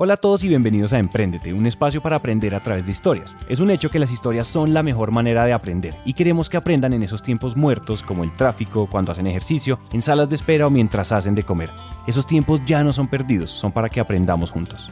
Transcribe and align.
Hola 0.00 0.14
a 0.14 0.16
todos 0.16 0.44
y 0.44 0.48
bienvenidos 0.48 0.92
a 0.92 1.00
Emprendete, 1.00 1.52
un 1.52 1.66
espacio 1.66 2.00
para 2.00 2.14
aprender 2.14 2.54
a 2.54 2.62
través 2.62 2.86
de 2.86 2.92
historias. 2.92 3.34
Es 3.48 3.58
un 3.58 3.68
hecho 3.68 3.90
que 3.90 3.98
las 3.98 4.12
historias 4.12 4.46
son 4.46 4.72
la 4.72 4.84
mejor 4.84 5.10
manera 5.10 5.44
de 5.44 5.52
aprender 5.52 5.96
y 6.04 6.12
queremos 6.12 6.48
que 6.48 6.56
aprendan 6.56 6.92
en 6.92 7.02
esos 7.02 7.20
tiempos 7.20 7.56
muertos 7.56 8.04
como 8.04 8.22
el 8.22 8.30
tráfico, 8.36 8.86
cuando 8.88 9.10
hacen 9.10 9.26
ejercicio, 9.26 9.80
en 9.92 10.00
salas 10.00 10.28
de 10.28 10.36
espera 10.36 10.68
o 10.68 10.70
mientras 10.70 11.10
hacen 11.10 11.34
de 11.34 11.42
comer. 11.42 11.70
Esos 12.06 12.28
tiempos 12.28 12.60
ya 12.64 12.84
no 12.84 12.92
son 12.92 13.08
perdidos, 13.08 13.50
son 13.50 13.72
para 13.72 13.88
que 13.88 13.98
aprendamos 13.98 14.52
juntos. 14.52 14.88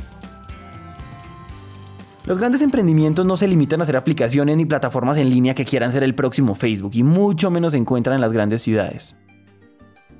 Los 2.24 2.38
grandes 2.38 2.62
emprendimientos 2.62 3.24
no 3.24 3.36
se 3.36 3.46
limitan 3.46 3.78
a 3.78 3.84
hacer 3.84 3.96
aplicaciones 3.96 4.56
ni 4.56 4.64
plataformas 4.64 5.18
en 5.18 5.30
línea 5.30 5.54
que 5.54 5.64
quieran 5.64 5.92
ser 5.92 6.02
el 6.02 6.16
próximo 6.16 6.56
Facebook 6.56 6.90
y 6.94 7.04
mucho 7.04 7.48
menos 7.48 7.74
se 7.74 7.78
encuentran 7.78 8.16
en 8.16 8.22
las 8.22 8.32
grandes 8.32 8.62
ciudades. 8.62 9.16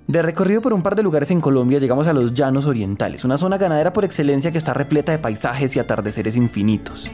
De 0.07 0.23
recorrido 0.23 0.63
por 0.63 0.73
un 0.73 0.83
par 0.83 0.95
de 0.95 1.03
lugares 1.03 1.33
en 1.33 1.41
Colombia 1.41 1.81
llegamos 1.81 2.07
a 2.07 2.13
los 2.13 2.33
Llanos 2.33 2.67
Orientales, 2.67 3.25
una 3.25 3.39
zona 3.39 3.59
ganadera 3.59 3.93
por 3.93 4.05
excelencia 4.05 4.53
que 4.53 4.59
está 4.59 4.73
repleta 4.73 5.11
de 5.11 5.19
paisajes 5.19 5.75
y 5.75 5.81
atardeceres 5.81 6.37
infinitos. 6.37 7.11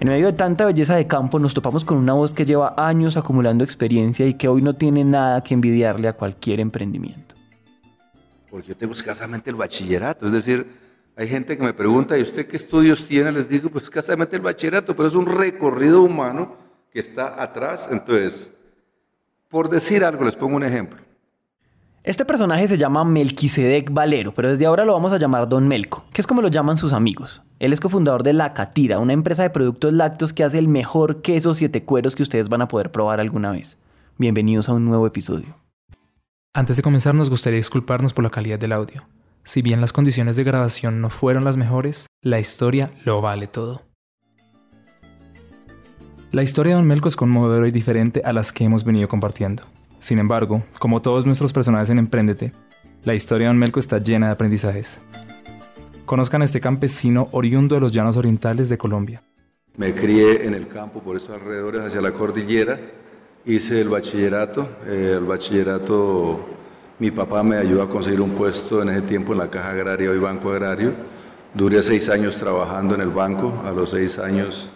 En 0.00 0.08
medio 0.08 0.26
de 0.26 0.32
tanta 0.32 0.64
belleza 0.64 0.96
de 0.96 1.06
campo 1.06 1.38
nos 1.38 1.52
topamos 1.52 1.84
con 1.84 1.98
una 1.98 2.14
voz 2.14 2.32
que 2.32 2.46
lleva 2.46 2.74
años 2.78 3.18
acumulando 3.18 3.62
experiencia 3.62 4.26
y 4.26 4.34
que 4.34 4.48
hoy 4.48 4.62
no 4.62 4.74
tiene 4.74 5.04
nada 5.04 5.42
que 5.42 5.52
envidiarle 5.52 6.08
a 6.08 6.14
cualquier 6.14 6.60
emprendimiento. 6.60 7.34
Porque 8.50 8.68
yo 8.68 8.76
tengo 8.78 8.94
escasamente 8.94 9.50
el 9.50 9.56
bachillerato, 9.56 10.24
es 10.24 10.32
decir, 10.32 10.66
hay 11.14 11.28
gente 11.28 11.58
que 11.58 11.62
me 11.62 11.74
pregunta, 11.74 12.16
¿y 12.16 12.22
usted 12.22 12.46
qué 12.46 12.56
estudios 12.56 13.06
tiene? 13.06 13.32
Les 13.32 13.46
digo, 13.46 13.68
pues 13.68 13.84
escasamente 13.84 14.36
el 14.36 14.42
bachillerato, 14.42 14.96
pero 14.96 15.08
es 15.08 15.14
un 15.14 15.26
recorrido 15.26 16.02
humano 16.02 16.56
que 16.90 17.00
está 17.00 17.42
atrás, 17.42 17.86
entonces 17.92 18.50
por 19.54 19.68
decir 19.68 20.02
algo, 20.02 20.24
les 20.24 20.34
pongo 20.34 20.56
un 20.56 20.64
ejemplo. 20.64 21.00
Este 22.02 22.24
personaje 22.24 22.66
se 22.66 22.76
llama 22.76 23.04
Melquisedec 23.04 23.92
Valero, 23.92 24.34
pero 24.34 24.48
desde 24.48 24.66
ahora 24.66 24.84
lo 24.84 24.94
vamos 24.94 25.12
a 25.12 25.16
llamar 25.16 25.48
Don 25.48 25.68
Melco, 25.68 26.04
que 26.12 26.20
es 26.20 26.26
como 26.26 26.42
lo 26.42 26.48
llaman 26.48 26.76
sus 26.76 26.92
amigos. 26.92 27.40
Él 27.60 27.72
es 27.72 27.78
cofundador 27.78 28.24
de 28.24 28.32
La 28.32 28.52
Catira, 28.52 28.98
una 28.98 29.12
empresa 29.12 29.44
de 29.44 29.50
productos 29.50 29.92
lácteos 29.92 30.32
que 30.32 30.42
hace 30.42 30.58
el 30.58 30.66
mejor 30.66 31.22
queso 31.22 31.54
siete 31.54 31.84
cueros 31.84 32.16
que 32.16 32.24
ustedes 32.24 32.48
van 32.48 32.62
a 32.62 32.66
poder 32.66 32.90
probar 32.90 33.20
alguna 33.20 33.52
vez. 33.52 33.78
Bienvenidos 34.18 34.68
a 34.68 34.72
un 34.72 34.86
nuevo 34.86 35.06
episodio. 35.06 35.56
Antes 36.52 36.76
de 36.76 36.82
comenzar 36.82 37.14
nos 37.14 37.30
gustaría 37.30 37.58
disculparnos 37.58 38.12
por 38.12 38.24
la 38.24 38.30
calidad 38.30 38.58
del 38.58 38.72
audio. 38.72 39.06
Si 39.44 39.62
bien 39.62 39.80
las 39.80 39.92
condiciones 39.92 40.34
de 40.34 40.42
grabación 40.42 41.00
no 41.00 41.10
fueron 41.10 41.44
las 41.44 41.56
mejores, 41.56 42.08
la 42.22 42.40
historia 42.40 42.90
lo 43.04 43.20
vale 43.20 43.46
todo. 43.46 43.82
La 46.34 46.42
historia 46.42 46.70
de 46.72 46.78
Don 46.78 46.88
Melco 46.88 47.08
es 47.08 47.14
conmovedora 47.14 47.68
y 47.68 47.70
diferente 47.70 48.20
a 48.24 48.32
las 48.32 48.52
que 48.52 48.64
hemos 48.64 48.82
venido 48.82 49.06
compartiendo. 49.06 49.62
Sin 50.00 50.18
embargo, 50.18 50.64
como 50.80 51.00
todos 51.00 51.26
nuestros 51.26 51.52
personajes 51.52 51.90
en 51.90 52.00
Emprendete, 52.00 52.50
la 53.04 53.14
historia 53.14 53.46
de 53.46 53.50
Don 53.50 53.58
Melco 53.60 53.78
está 53.78 53.98
llena 53.98 54.26
de 54.26 54.32
aprendizajes. 54.32 55.00
Conozcan 56.04 56.42
a 56.42 56.44
este 56.44 56.60
campesino 56.60 57.28
oriundo 57.30 57.76
de 57.76 57.80
los 57.80 57.92
llanos 57.92 58.16
orientales 58.16 58.68
de 58.68 58.76
Colombia. 58.76 59.22
Me 59.76 59.94
crié 59.94 60.44
en 60.44 60.54
el 60.54 60.66
campo, 60.66 60.98
por 60.98 61.14
estos 61.14 61.40
alrededores, 61.40 61.82
hacia 61.82 62.00
la 62.00 62.10
cordillera. 62.10 62.80
Hice 63.46 63.80
el 63.80 63.88
bachillerato. 63.88 64.68
Eh, 64.88 65.14
el 65.16 65.24
bachillerato, 65.26 66.40
mi 66.98 67.12
papá 67.12 67.44
me 67.44 67.58
ayudó 67.58 67.82
a 67.82 67.88
conseguir 67.88 68.20
un 68.20 68.30
puesto 68.30 68.82
en 68.82 68.88
ese 68.88 69.02
tiempo 69.02 69.34
en 69.34 69.38
la 69.38 69.50
Caja 69.50 69.70
Agraria, 69.70 70.10
hoy 70.10 70.18
Banco 70.18 70.50
Agrario. 70.50 70.94
Duré 71.54 71.80
seis 71.84 72.08
años 72.08 72.36
trabajando 72.38 72.96
en 72.96 73.02
el 73.02 73.10
banco. 73.10 73.62
A 73.64 73.70
los 73.70 73.90
seis 73.90 74.18
años 74.18 74.68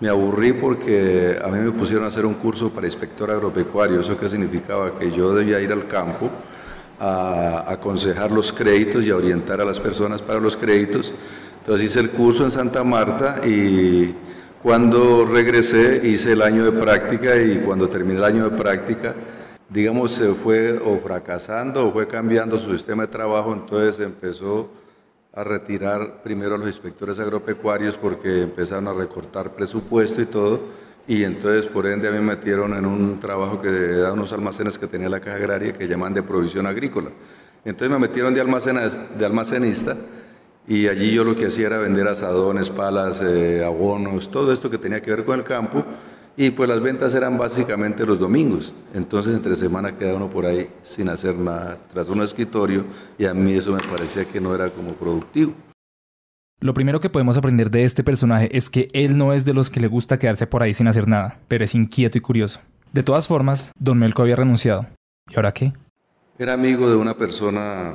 me 0.00 0.08
aburrí 0.08 0.52
porque 0.52 1.38
a 1.42 1.48
mí 1.48 1.58
me 1.58 1.70
pusieron 1.70 2.04
a 2.04 2.08
hacer 2.08 2.26
un 2.26 2.34
curso 2.34 2.70
para 2.70 2.86
inspector 2.86 3.30
agropecuario. 3.30 4.00
¿Eso 4.00 4.18
qué 4.18 4.28
significaba? 4.28 4.98
Que 4.98 5.10
yo 5.10 5.34
debía 5.34 5.60
ir 5.60 5.72
al 5.72 5.86
campo 5.86 6.30
a 6.98 7.64
aconsejar 7.70 8.30
los 8.30 8.52
créditos 8.52 9.04
y 9.04 9.10
a 9.10 9.16
orientar 9.16 9.60
a 9.60 9.64
las 9.64 9.80
personas 9.80 10.22
para 10.22 10.40
los 10.40 10.56
créditos. 10.56 11.12
Entonces 11.60 11.86
hice 11.86 12.00
el 12.00 12.10
curso 12.10 12.44
en 12.44 12.50
Santa 12.50 12.84
Marta 12.84 13.40
y 13.46 14.14
cuando 14.62 15.24
regresé 15.24 16.00
hice 16.04 16.32
el 16.32 16.42
año 16.42 16.64
de 16.64 16.72
práctica 16.72 17.36
y 17.36 17.58
cuando 17.58 17.88
terminé 17.88 18.18
el 18.18 18.24
año 18.24 18.48
de 18.48 18.56
práctica, 18.56 19.14
digamos, 19.68 20.12
se 20.12 20.34
fue 20.34 20.78
o 20.78 20.98
fracasando 20.98 21.88
o 21.88 21.92
fue 21.92 22.06
cambiando 22.06 22.58
su 22.58 22.72
sistema 22.72 23.06
de 23.06 23.12
trabajo, 23.12 23.52
entonces 23.52 23.98
empezó 24.04 24.68
a 25.34 25.42
retirar 25.42 26.22
primero 26.22 26.54
a 26.54 26.58
los 26.58 26.68
inspectores 26.68 27.18
agropecuarios 27.18 27.96
porque 27.96 28.42
empezaron 28.42 28.86
a 28.88 28.92
recortar 28.92 29.50
presupuesto 29.52 30.22
y 30.22 30.26
todo, 30.26 30.60
y 31.08 31.24
entonces 31.24 31.66
por 31.66 31.86
ende 31.86 32.08
a 32.08 32.12
mí 32.12 32.18
me 32.18 32.36
metieron 32.36 32.74
en 32.74 32.86
un 32.86 33.18
trabajo 33.18 33.60
que 33.60 33.68
era 33.68 34.12
unos 34.12 34.32
almacenes 34.32 34.78
que 34.78 34.86
tenía 34.86 35.08
la 35.08 35.20
caja 35.20 35.36
agraria 35.36 35.72
que 35.72 35.88
llaman 35.88 36.14
de 36.14 36.22
provisión 36.22 36.66
agrícola. 36.66 37.10
Entonces 37.64 37.90
me 37.90 37.98
metieron 37.98 38.32
de, 38.32 38.42
de 39.18 39.24
almacenista 39.26 39.96
y 40.68 40.86
allí 40.86 41.12
yo 41.12 41.24
lo 41.24 41.34
que 41.34 41.46
hacía 41.46 41.66
era 41.66 41.78
vender 41.78 42.06
asadones, 42.06 42.70
palas, 42.70 43.20
eh, 43.22 43.62
abonos, 43.64 44.30
todo 44.30 44.52
esto 44.52 44.70
que 44.70 44.78
tenía 44.78 45.00
que 45.02 45.10
ver 45.10 45.24
con 45.24 45.38
el 45.38 45.44
campo 45.44 45.84
y 46.36 46.50
pues 46.50 46.68
las 46.68 46.80
ventas 46.80 47.14
eran 47.14 47.38
básicamente 47.38 48.04
los 48.04 48.18
domingos. 48.18 48.72
Entonces 48.94 49.34
entre 49.34 49.56
semana 49.56 49.96
quedaba 49.96 50.16
uno 50.16 50.30
por 50.30 50.46
ahí 50.46 50.68
sin 50.82 51.08
hacer 51.08 51.36
nada, 51.36 51.78
tras 51.92 52.08
un 52.08 52.22
escritorio, 52.22 52.84
y 53.18 53.26
a 53.26 53.34
mí 53.34 53.52
eso 53.52 53.72
me 53.72 53.80
parecía 53.80 54.24
que 54.24 54.40
no 54.40 54.54
era 54.54 54.70
como 54.70 54.92
productivo. 54.94 55.54
Lo 56.60 56.74
primero 56.74 57.00
que 57.00 57.10
podemos 57.10 57.36
aprender 57.36 57.70
de 57.70 57.84
este 57.84 58.02
personaje 58.02 58.56
es 58.56 58.70
que 58.70 58.88
él 58.92 59.18
no 59.18 59.32
es 59.32 59.44
de 59.44 59.52
los 59.52 59.70
que 59.70 59.80
le 59.80 59.86
gusta 59.86 60.18
quedarse 60.18 60.46
por 60.46 60.62
ahí 60.62 60.72
sin 60.72 60.88
hacer 60.88 61.06
nada, 61.06 61.38
pero 61.48 61.64
es 61.64 61.74
inquieto 61.74 62.16
y 62.16 62.20
curioso. 62.20 62.60
De 62.92 63.02
todas 63.02 63.28
formas, 63.28 63.72
don 63.78 63.98
Melco 63.98 64.22
había 64.22 64.36
renunciado. 64.36 64.86
¿Y 65.28 65.36
ahora 65.36 65.52
qué? 65.52 65.72
Era 66.38 66.54
amigo 66.54 66.88
de 66.88 66.96
una 66.96 67.16
persona, 67.16 67.94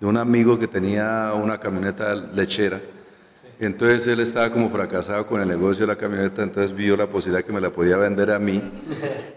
de 0.00 0.06
un 0.06 0.16
amigo 0.16 0.58
que 0.58 0.68
tenía 0.68 1.32
una 1.34 1.58
camioneta 1.58 2.14
lechera 2.14 2.80
entonces 3.60 4.06
él 4.06 4.20
estaba 4.20 4.52
como 4.52 4.68
fracasado 4.68 5.26
con 5.26 5.40
el 5.40 5.48
negocio 5.48 5.86
de 5.86 5.92
la 5.92 5.98
camioneta, 5.98 6.42
entonces 6.42 6.72
vio 6.76 6.96
la 6.96 7.08
posibilidad 7.08 7.44
que 7.44 7.52
me 7.52 7.60
la 7.60 7.70
podía 7.70 7.96
vender 7.96 8.30
a 8.30 8.38
mí. 8.38 8.62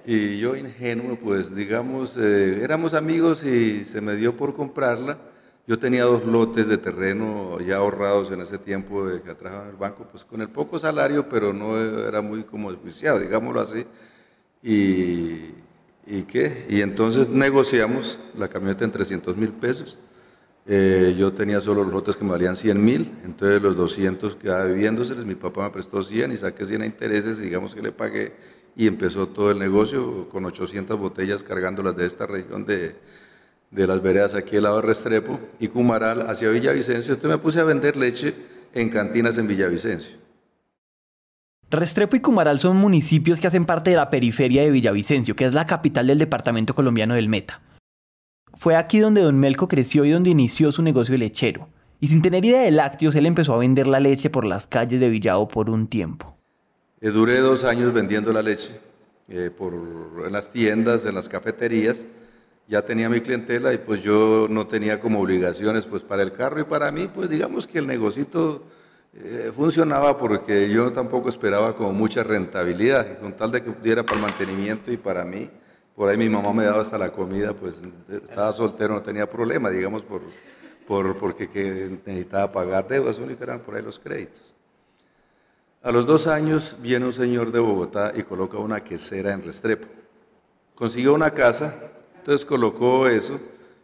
Y 0.06 0.40
yo 0.40 0.56
ingenuo, 0.56 1.16
pues 1.16 1.56
digamos, 1.56 2.18
eh, 2.18 2.64
éramos 2.64 2.94
amigos 2.94 3.44
y 3.44 3.86
se 3.86 4.02
me 4.02 4.16
dio 4.16 4.36
por 4.38 4.56
comprarla. 4.56 5.18
Yo 5.68 5.80
tenía 5.80 6.04
dos 6.04 6.26
lotes 6.26 6.68
de 6.68 6.78
terreno 6.78 7.60
ya 7.62 7.78
ahorrados 7.78 8.32
en 8.32 8.42
ese 8.42 8.58
tiempo 8.58 9.06
que 9.24 9.34
trabajaba 9.36 9.66
en 9.66 9.70
el 9.72 9.78
banco, 9.78 10.08
pues 10.12 10.24
con 10.24 10.42
el 10.42 10.50
poco 10.50 10.78
salario, 10.78 11.30
pero 11.30 11.54
no 11.54 11.80
era 11.80 12.22
muy 12.22 12.44
como 12.44 12.72
desjuiciado, 12.72 13.20
digámoslo 13.20 13.62
así. 13.62 13.86
Y, 14.64 15.52
¿Y 16.06 16.24
qué? 16.28 16.66
Y 16.70 16.82
entonces 16.82 17.30
negociamos 17.30 18.20
la 18.36 18.48
camioneta 18.48 18.86
en 18.86 18.92
300 18.92 19.36
mil 19.38 19.54
pesos 19.54 19.98
eh, 20.68 21.16
yo 21.18 21.34
tenía 21.34 21.60
solo 21.60 21.84
los 21.84 21.92
lotes 21.92 22.16
que 22.16 22.24
me 22.24 22.32
valían 22.32 22.56
100 22.56 22.84
mil, 22.84 23.12
entonces 23.26 23.62
los 23.62 23.76
200 23.76 24.36
quedaba 24.36 24.66
viviéndoseles, 24.66 25.26
mi 25.26 25.36
papá 25.36 25.64
me 25.64 25.70
prestó 25.72 26.04
100 26.04 26.32
y 26.32 26.38
saqué 26.38 26.66
100 26.66 26.84
a 26.84 26.86
intereses 26.86 27.40
y 27.40 27.42
digamos 27.42 27.74
que 27.74 27.82
le 27.82 27.92
pagué 27.92 28.34
y 28.76 28.88
empezó 28.88 29.28
todo 29.28 29.52
el 29.52 29.60
negocio 29.60 30.30
con 30.30 30.46
800 30.46 31.00
botellas 31.00 31.44
cargándolas 31.44 31.96
de 31.96 32.06
esta 32.06 32.28
región 32.28 32.66
de, 32.66 32.96
de 33.72 33.88
las 33.88 34.02
veredas 34.02 34.36
aquí 34.36 34.58
al 34.58 34.64
lado 34.64 34.78
de 34.78 34.84
Restrepo 34.84 35.40
y 35.60 35.68
Cumaral 35.68 36.30
hacia 36.30 36.50
Villavicencio, 36.50 37.14
entonces 37.14 37.38
me 37.38 37.42
puse 37.42 37.60
a 37.60 37.64
vender 37.64 37.98
leche 37.98 38.36
en 38.74 38.90
cantinas 38.90 39.38
en 39.38 39.48
Villavicencio. 39.48 40.22
Restrepo 41.72 42.18
y 42.18 42.20
Cumaral 42.20 42.60
son 42.60 42.78
municipios 42.78 43.40
que 43.40 43.48
hacen 43.48 43.66
parte 43.66 43.92
de 43.92 43.96
la 43.96 44.10
periferia 44.10 44.62
de 44.62 44.72
Villavicencio, 44.72 45.36
que 45.38 45.46
es 45.46 45.54
la 45.54 45.66
capital 45.66 46.06
del 46.06 46.20
departamento 46.20 46.76
colombiano 46.76 47.16
del 47.16 47.30
Meta. 47.30 47.62
Fue 48.54 48.76
aquí 48.76 49.00
donde 49.00 49.22
don 49.22 49.40
Melco 49.40 49.68
creció 49.68 50.06
y 50.06 50.12
donde 50.12 50.30
inició 50.30 50.72
su 50.72 50.82
negocio 50.82 51.14
de 51.14 51.20
lechero. 51.20 51.70
Y 52.00 52.08
sin 52.08 52.22
tener 52.22 52.44
idea 52.44 52.62
de 52.62 52.72
lácteos, 52.72 53.16
él 53.16 53.26
empezó 53.26 53.54
a 53.54 53.60
vender 53.60 53.88
la 53.88 54.00
leche 54.00 54.30
por 54.30 54.44
las 54.44 54.68
calles 54.68 55.00
de 55.00 55.10
Villao 55.10 55.48
por 55.48 55.70
un 55.70 55.88
tiempo. 55.88 56.36
Eh, 57.00 57.10
duré 57.10 57.38
dos 57.40 57.64
años 57.64 57.94
vendiendo 57.94 58.34
la 58.34 58.42
leche 58.42 58.80
eh, 59.30 59.52
por, 59.56 59.74
en 60.26 60.32
las 60.32 60.52
tiendas, 60.52 61.06
en 61.06 61.16
las 61.16 61.30
cafeterías. 61.30 62.06
Ya 62.68 62.84
tenía 62.84 63.10
mi 63.10 63.22
clientela 63.22 63.74
y 63.74 63.78
pues 63.78 64.02
yo 64.02 64.48
no 64.50 64.68
tenía 64.68 65.00
como 65.00 65.22
obligaciones 65.22 65.86
pues 65.86 66.04
para 66.04 66.24
el 66.24 66.34
carro 66.34 66.62
y 66.62 66.64
para 66.64 66.92
mí 66.92 67.10
pues 67.14 67.30
digamos 67.30 67.68
que 67.68 67.80
el 67.80 67.88
negocito 67.88 68.64
eh, 69.14 69.52
funcionaba 69.56 70.18
porque 70.18 70.70
yo 70.70 70.92
tampoco 70.94 71.30
esperaba 71.30 71.76
como 71.76 71.92
mucha 71.92 72.24
rentabilidad, 72.24 73.20
con 73.20 73.34
tal 73.34 73.52
de 73.52 73.62
que 73.62 73.72
pudiera 73.72 74.04
para 74.04 74.18
el 74.18 74.22
mantenimiento 74.24 74.92
y 74.92 74.98
para 74.98 75.26
mí 75.26 75.50
por 76.02 76.10
ahí 76.10 76.18
mi 76.18 76.30
mamá 76.30 76.52
me 76.52 76.66
daba 76.66 76.82
hasta 76.82 76.98
la 76.98 77.12
comida, 77.12 77.54
pues 77.54 77.80
estaba 78.10 78.52
soltero, 78.54 78.96
no 78.96 79.04
tenía 79.04 79.30
problema, 79.30 79.70
digamos, 79.70 80.02
por, 80.02 80.24
por, 80.88 81.16
porque 81.16 81.48
necesitaba 82.04 82.52
pagar 82.52 82.88
deudas, 82.88 83.20
únicas 83.20 83.44
eran 83.44 83.60
por 83.60 83.76
ahí 83.76 83.84
los 83.84 84.00
créditos. 84.00 84.52
A 85.84 85.92
los 85.92 86.08
dos 86.08 86.26
años 86.26 86.76
viene 86.82 87.06
un 87.06 87.14
señor 87.14 87.52
de 87.52 87.60
Bogotá 87.60 88.14
y 88.16 88.24
coloca 88.24 88.58
una 88.58 88.84
quesera 88.84 89.32
en 89.32 89.44
Restrepo. 89.44 89.88
Consiguió 90.74 91.14
una 91.14 91.36
casa, 91.36 91.76
entonces 92.18 92.48
colocó 92.48 93.08
eso 93.08 93.40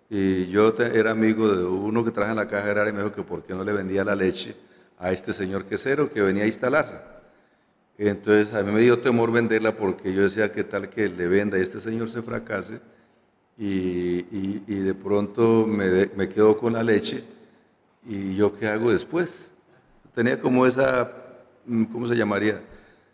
y 0.10 0.48
yo 0.48 0.74
era 0.76 1.12
amigo 1.12 1.56
de 1.56 1.66
uno 1.66 2.04
que 2.04 2.10
trabaja 2.10 2.32
en 2.32 2.38
la 2.38 2.48
caja 2.48 2.66
agraria 2.66 2.90
y 2.90 2.94
me 2.94 3.04
dijo 3.04 3.14
que 3.14 3.22
por 3.22 3.44
qué 3.44 3.54
no 3.54 3.64
le 3.64 3.74
vendía 3.74 4.04
la 4.04 4.16
leche 4.16 4.56
a 4.98 5.12
este 5.12 5.34
señor 5.34 5.66
quesero 5.66 6.12
que 6.12 6.20
venía 6.22 6.46
a 6.46 6.48
instalarse. 6.48 6.98
Entonces 7.98 8.54
a 8.54 8.64
mí 8.64 8.72
me 8.72 8.82
dio 8.82 9.00
temor 9.00 9.32
venderla 9.32 9.76
porque 9.76 10.14
yo 10.14 10.24
decía, 10.24 10.52
¿qué 10.52 10.64
tal 10.64 10.90
que 10.90 11.10
le 11.10 11.28
venda 11.28 11.58
y 11.58 11.62
este 11.62 11.80
señor 11.80 12.10
se 12.10 12.22
fracase? 12.22 12.80
Y, 13.58 14.22
de 14.22 14.94
pronto 14.94 15.66
me, 15.66 16.06
me, 16.16 16.30
quedo 16.30 16.56
con 16.58 16.74
la 16.74 16.84
leche 16.84 17.24
¿y 18.08 18.36
yo 18.36 18.58
qué 18.58 18.68
hago 18.68 18.92
después? 18.92 19.52
Tenía 20.14 20.40
como 20.40 20.66
esa, 20.66 21.12
mm, 21.66 21.86
¿cómo 21.86 22.08
se 22.08 22.16
llamaría? 22.16 22.62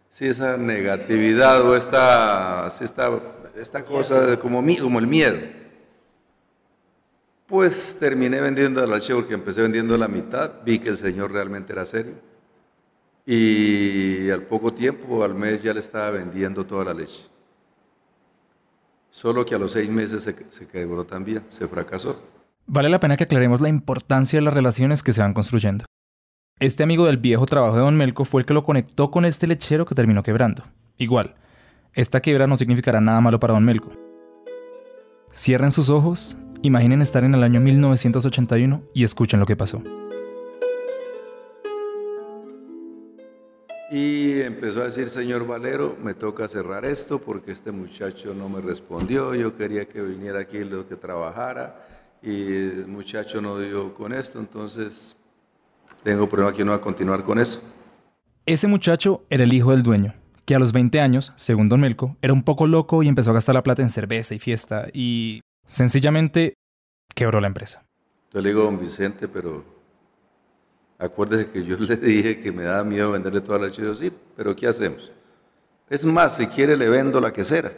Sí, 0.09 0.27
esa 0.27 0.57
negatividad 0.57 1.61
o 1.67 1.75
esta, 1.75 2.67
esta, 2.79 3.21
esta 3.55 3.83
cosa 3.85 4.37
como, 4.37 4.63
como 4.79 4.99
el 4.99 5.07
miedo. 5.07 5.39
Pues 7.47 7.97
terminé 7.99 8.39
vendiendo 8.39 8.85
la 8.85 8.95
leche 8.95 9.13
porque 9.13 9.33
empecé 9.33 9.61
vendiendo 9.61 9.97
la 9.97 10.07
mitad, 10.07 10.51
vi 10.63 10.79
que 10.79 10.89
el 10.89 10.97
señor 10.97 11.31
realmente 11.31 11.73
era 11.73 11.85
serio. 11.85 12.13
Y 13.25 14.29
al 14.29 14.43
poco 14.43 14.73
tiempo, 14.73 15.23
al 15.23 15.33
mes, 15.33 15.63
ya 15.63 15.73
le 15.73 15.79
estaba 15.79 16.11
vendiendo 16.11 16.65
toda 16.65 16.85
la 16.85 16.93
leche. 16.93 17.27
Solo 19.09 19.45
que 19.45 19.55
a 19.55 19.59
los 19.59 19.71
seis 19.71 19.89
meses 19.89 20.23
se, 20.23 20.67
quebró 20.67 21.05
también, 21.05 21.43
se 21.47 21.67
fracasó. 21.67 22.21
Vale 22.65 22.89
la 22.89 22.99
pena 22.99 23.15
que 23.15 23.25
aclaremos 23.25 23.61
la 23.61 23.69
importancia 23.69 24.39
de 24.39 24.45
las 24.45 24.53
relaciones 24.53 25.03
que 25.03 25.13
se 25.13 25.21
van 25.21 25.33
construyendo. 25.33 25.85
Este 26.59 26.83
amigo 26.83 27.05
del 27.05 27.17
viejo 27.17 27.45
trabajo 27.45 27.75
de 27.75 27.81
Don 27.81 27.95
Melco 27.95 28.25
fue 28.25 28.41
el 28.41 28.45
que 28.45 28.53
lo 28.53 28.63
conectó 28.63 29.11
con 29.11 29.25
este 29.25 29.47
lechero 29.47 29.85
que 29.85 29.95
terminó 29.95 30.23
quebrando. 30.23 30.63
Igual, 30.97 31.33
esta 31.93 32.21
quiebra 32.21 32.47
no 32.47 32.57
significará 32.57 33.01
nada 33.01 33.21
malo 33.21 33.39
para 33.39 33.53
Don 33.53 33.63
Melco. 33.63 33.91
Cierren 35.31 35.71
sus 35.71 35.89
ojos, 35.89 36.37
imaginen 36.61 37.01
estar 37.01 37.23
en 37.23 37.35
el 37.35 37.43
año 37.43 37.59
1981 37.59 38.81
y 38.93 39.03
escuchen 39.03 39.39
lo 39.39 39.45
que 39.45 39.55
pasó. 39.55 39.83
Y 43.93 44.41
empezó 44.41 44.81
a 44.81 44.85
decir, 44.85 45.07
señor 45.07 45.45
Valero, 45.45 45.95
me 46.01 46.15
toca 46.15 46.47
cerrar 46.47 46.83
esto 46.83 47.19
porque 47.19 47.51
este 47.51 47.71
muchacho 47.71 48.33
no 48.33 48.49
me 48.49 48.59
respondió, 48.59 49.35
yo 49.35 49.55
quería 49.55 49.87
que 49.87 50.01
viniera 50.01 50.39
aquí 50.39 50.63
lo 50.63 50.87
que 50.87 50.95
trabajara 50.95 51.85
y 52.19 52.41
el 52.55 52.87
muchacho 52.87 53.39
no 53.39 53.59
dio 53.59 53.93
con 53.93 54.11
esto, 54.11 54.39
entonces 54.39 55.15
tengo 56.01 56.27
problema 56.27 56.57
que 56.57 56.65
no 56.65 56.71
va 56.71 56.77
a 56.77 56.81
continuar 56.81 57.23
con 57.23 57.37
eso. 57.37 57.61
Ese 58.47 58.65
muchacho 58.65 59.25
era 59.29 59.43
el 59.43 59.53
hijo 59.53 59.69
del 59.69 59.83
dueño, 59.83 60.15
que 60.45 60.55
a 60.55 60.59
los 60.59 60.73
20 60.73 60.99
años, 60.99 61.31
según 61.35 61.69
Don 61.69 61.81
Melco, 61.81 62.17
era 62.23 62.33
un 62.33 62.41
poco 62.41 62.65
loco 62.65 63.03
y 63.03 63.07
empezó 63.07 63.29
a 63.29 63.35
gastar 63.35 63.53
la 63.53 63.61
plata 63.61 63.83
en 63.83 63.91
cerveza 63.91 64.33
y 64.33 64.39
fiesta 64.39 64.87
y 64.91 65.41
sencillamente 65.67 66.55
quebró 67.13 67.39
la 67.39 67.45
empresa. 67.45 67.85
Yo 68.33 68.41
le 68.41 68.49
digo, 68.49 68.63
don 68.63 68.79
Vicente, 68.79 69.27
pero 69.27 69.72
Acuérdese 71.03 71.51
que 71.51 71.65
yo 71.65 71.75
le 71.79 71.97
dije 71.97 72.39
que 72.39 72.51
me 72.51 72.63
daba 72.63 72.83
miedo 72.85 73.11
venderle 73.11 73.41
toda 73.41 73.59
la 73.59 73.65
leche. 73.65 73.93
sí, 73.95 74.11
pero 74.37 74.55
¿qué 74.55 74.67
hacemos? 74.67 75.11
Es 75.89 76.05
más, 76.05 76.37
si 76.37 76.47
quiere 76.47 76.77
le 76.77 76.87
vendo 76.89 77.19
la 77.19 77.33
quesera. 77.33 77.73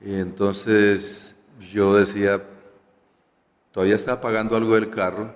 Y 0.00 0.14
entonces 0.14 1.36
yo 1.70 1.94
decía, 1.94 2.42
todavía 3.72 3.94
estaba 3.94 4.22
pagando 4.22 4.56
algo 4.56 4.74
del 4.74 4.88
carro 4.88 5.32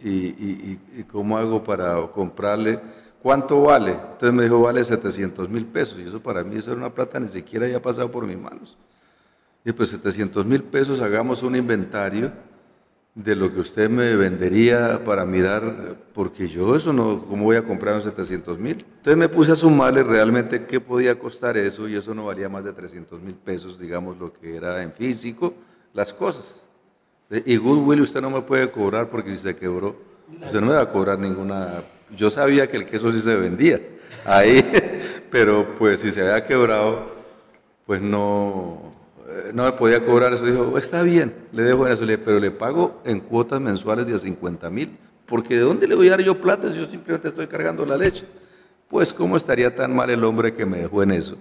y, 0.00 0.76
¿cómo 1.10 1.36
hago 1.36 1.64
para 1.64 2.06
comprarle? 2.06 2.78
¿Cuánto 3.20 3.62
vale? 3.62 3.92
Entonces 3.92 4.32
me 4.32 4.44
dijo, 4.44 4.60
vale 4.60 4.84
700 4.84 5.48
mil 5.48 5.66
pesos. 5.66 5.98
Y 5.98 6.02
eso 6.02 6.20
para 6.20 6.44
mí, 6.44 6.56
eso 6.56 6.70
era 6.70 6.78
una 6.78 6.94
plata, 6.94 7.18
ni 7.18 7.26
siquiera 7.26 7.66
había 7.66 7.82
pasado 7.82 8.08
por 8.12 8.24
mis 8.24 8.38
manos. 8.38 8.78
Y 9.64 9.72
pues 9.72 9.88
700 9.88 10.46
mil 10.46 10.62
pesos, 10.62 11.00
hagamos 11.00 11.42
un 11.42 11.56
inventario 11.56 12.30
de 13.14 13.34
lo 13.34 13.52
que 13.52 13.60
usted 13.60 13.90
me 13.90 14.14
vendería 14.14 15.02
para 15.04 15.24
mirar, 15.24 15.96
porque 16.14 16.46
yo 16.46 16.76
eso 16.76 16.92
no, 16.92 17.24
¿cómo 17.28 17.44
voy 17.44 17.56
a 17.56 17.64
comprar 17.64 17.96
en 17.96 18.02
700 18.02 18.58
mil? 18.58 18.84
Entonces 18.98 19.16
me 19.16 19.28
puse 19.28 19.52
a 19.52 19.56
sumarle 19.56 20.04
realmente 20.04 20.66
qué 20.66 20.80
podía 20.80 21.18
costar 21.18 21.56
eso 21.56 21.88
y 21.88 21.96
eso 21.96 22.14
no 22.14 22.26
valía 22.26 22.48
más 22.48 22.64
de 22.64 22.72
300 22.72 23.20
mil 23.20 23.34
pesos, 23.34 23.78
digamos, 23.78 24.18
lo 24.18 24.32
que 24.32 24.56
era 24.56 24.82
en 24.82 24.92
físico, 24.92 25.54
las 25.92 26.12
cosas. 26.12 26.62
Y 27.30 27.56
Goodwill 27.56 28.00
usted 28.00 28.20
no 28.20 28.30
me 28.30 28.42
puede 28.42 28.70
cobrar 28.70 29.10
porque 29.10 29.32
si 29.32 29.38
se 29.38 29.56
quebró, 29.56 29.96
usted 30.40 30.60
no 30.60 30.68
me 30.68 30.74
va 30.74 30.82
a 30.82 30.88
cobrar 30.88 31.18
ninguna... 31.18 31.82
Yo 32.16 32.30
sabía 32.30 32.68
que 32.68 32.76
el 32.76 32.86
queso 32.86 33.10
sí 33.10 33.20
se 33.20 33.36
vendía 33.36 33.80
ahí, 34.24 34.64
pero 35.30 35.74
pues 35.78 36.00
si 36.00 36.12
se 36.12 36.22
había 36.22 36.44
quebrado, 36.44 37.10
pues 37.84 38.00
no, 38.00 38.80
eh, 38.80 38.97
no 39.54 39.64
me 39.64 39.72
podía 39.72 40.04
cobrar 40.04 40.32
eso. 40.32 40.44
Dijo, 40.44 40.78
está 40.78 41.02
bien, 41.02 41.34
le 41.52 41.62
dejo 41.62 41.86
en 41.86 41.92
eso, 41.92 42.04
pero 42.24 42.40
le 42.40 42.50
pago 42.50 43.00
en 43.04 43.20
cuotas 43.20 43.60
mensuales 43.60 44.06
de 44.06 44.18
50 44.18 44.70
mil, 44.70 44.96
porque 45.26 45.54
¿de 45.54 45.60
dónde 45.60 45.86
le 45.86 45.94
voy 45.94 46.08
a 46.08 46.12
dar 46.12 46.22
yo 46.22 46.40
plata 46.40 46.70
si 46.70 46.78
yo 46.78 46.86
simplemente 46.86 47.28
estoy 47.28 47.46
cargando 47.46 47.84
la 47.84 47.96
leche? 47.96 48.24
Pues, 48.88 49.12
¿cómo 49.12 49.36
estaría 49.36 49.74
tan 49.74 49.94
mal 49.94 50.08
el 50.08 50.24
hombre 50.24 50.54
que 50.54 50.64
me 50.64 50.78
dejó 50.78 51.02
en 51.02 51.10
eso? 51.10 51.36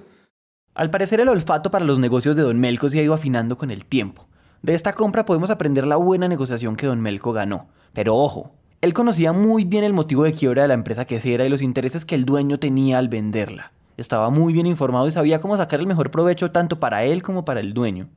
Al 0.74 0.90
parecer, 0.90 1.20
el 1.22 1.30
olfato 1.30 1.72
para 1.72 1.86
los 1.86 1.98
negocios 1.98 2.36
de 2.36 2.44
Don 2.44 2.60
Melco 2.60 2.90
se 2.90 3.00
ha 3.00 3.04
ido 3.04 3.14
afinando 3.14 3.58
con 3.58 3.72
el 3.72 3.86
tiempo. 3.86 4.28
De 4.62 4.74
esta 4.74 4.94
compra 4.94 5.26
podemos 5.26 5.50
aprender 5.50 5.88
la 5.88 5.96
buena 5.96 6.28
negociación 6.28 6.76
que 6.76 6.88
Don 6.88 7.02
Melco 7.02 7.32
ganó. 7.32 7.70
Pero 7.94 8.16
ojo, 8.16 8.52
él 8.82 8.94
conocía 8.94 9.32
muy 9.32 9.64
bien 9.64 9.84
el 9.84 9.94
motivo 9.94 10.24
de 10.24 10.34
quiebra 10.34 10.64
de 10.64 10.68
la 10.68 10.74
empresa 10.74 11.06
quesera 11.06 11.46
y 11.46 11.50
los 11.50 11.62
intereses 11.62 12.06
que 12.06 12.16
el 12.16 12.26
dueño 12.26 12.60
tenía 12.60 13.00
al 13.00 13.08
venderla. 13.08 13.72
Estaba 13.98 14.30
muy 14.30 14.54
bien 14.54 14.68
informado 14.68 15.08
y 15.08 15.12
sabía 15.12 15.42
cómo 15.42 15.58
sacar 15.58 15.80
el 15.80 15.88
mejor 15.88 16.12
provecho 16.12 16.52
tanto 16.52 16.80
para 16.80 17.04
él 17.04 17.24
como 17.24 17.44
para 17.46 17.60
el 17.60 17.74
dueño. 17.74 18.10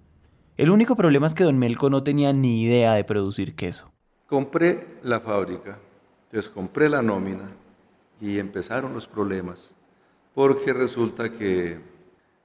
El 0.59 0.69
único 0.69 0.95
problema 0.95 1.27
es 1.27 1.33
que 1.33 1.43
don 1.43 1.59
Melco 1.59 1.89
no 1.89 2.03
tenía 2.03 2.35
ni 2.35 2.63
idea 2.63 2.93
de 2.93 3.03
producir 3.03 3.55
queso. 3.55 3.91
Compré 4.27 4.99
la 5.03 5.21
fábrica, 5.21 5.79
entonces 6.25 6.51
compré 6.51 6.91
la 6.91 7.01
nómina 7.01 7.51
y 8.21 8.39
empezaron 8.39 8.93
los 8.93 9.07
problemas, 9.07 9.75
porque 10.35 10.75
resulta 10.75 11.33
que 11.33 11.81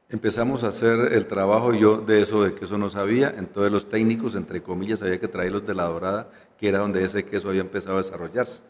empezamos 0.07 0.63
a 0.63 0.69
hacer 0.69 1.11
el 1.11 1.27
trabajo, 1.27 1.73
yo 1.73 1.97
de 1.97 2.21
eso 2.21 2.41
de 2.41 2.53
queso 2.53 2.77
no 2.77 2.89
sabía, 2.89 3.35
entonces 3.37 3.69
los 3.69 3.89
técnicos, 3.89 4.35
entre 4.35 4.63
comillas, 4.63 5.01
había 5.01 5.19
que 5.19 5.27
traerlos 5.27 5.67
de 5.67 5.75
la 5.75 5.83
dorada, 5.83 6.29
que 6.57 6.69
era 6.69 6.79
donde 6.79 7.03
ese 7.03 7.25
queso 7.25 7.49
había 7.49 7.61
empezado 7.61 7.97
a 7.97 8.01
desarrollarse. 8.01 8.61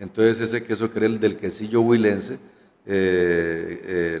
Entonces 0.00 0.40
ese 0.40 0.64
queso 0.64 0.90
que 0.90 0.98
era 0.98 1.06
el 1.06 1.20
del 1.20 1.36
quesillo 1.36 1.82
huilense, 1.82 2.40
eh, 2.84 4.20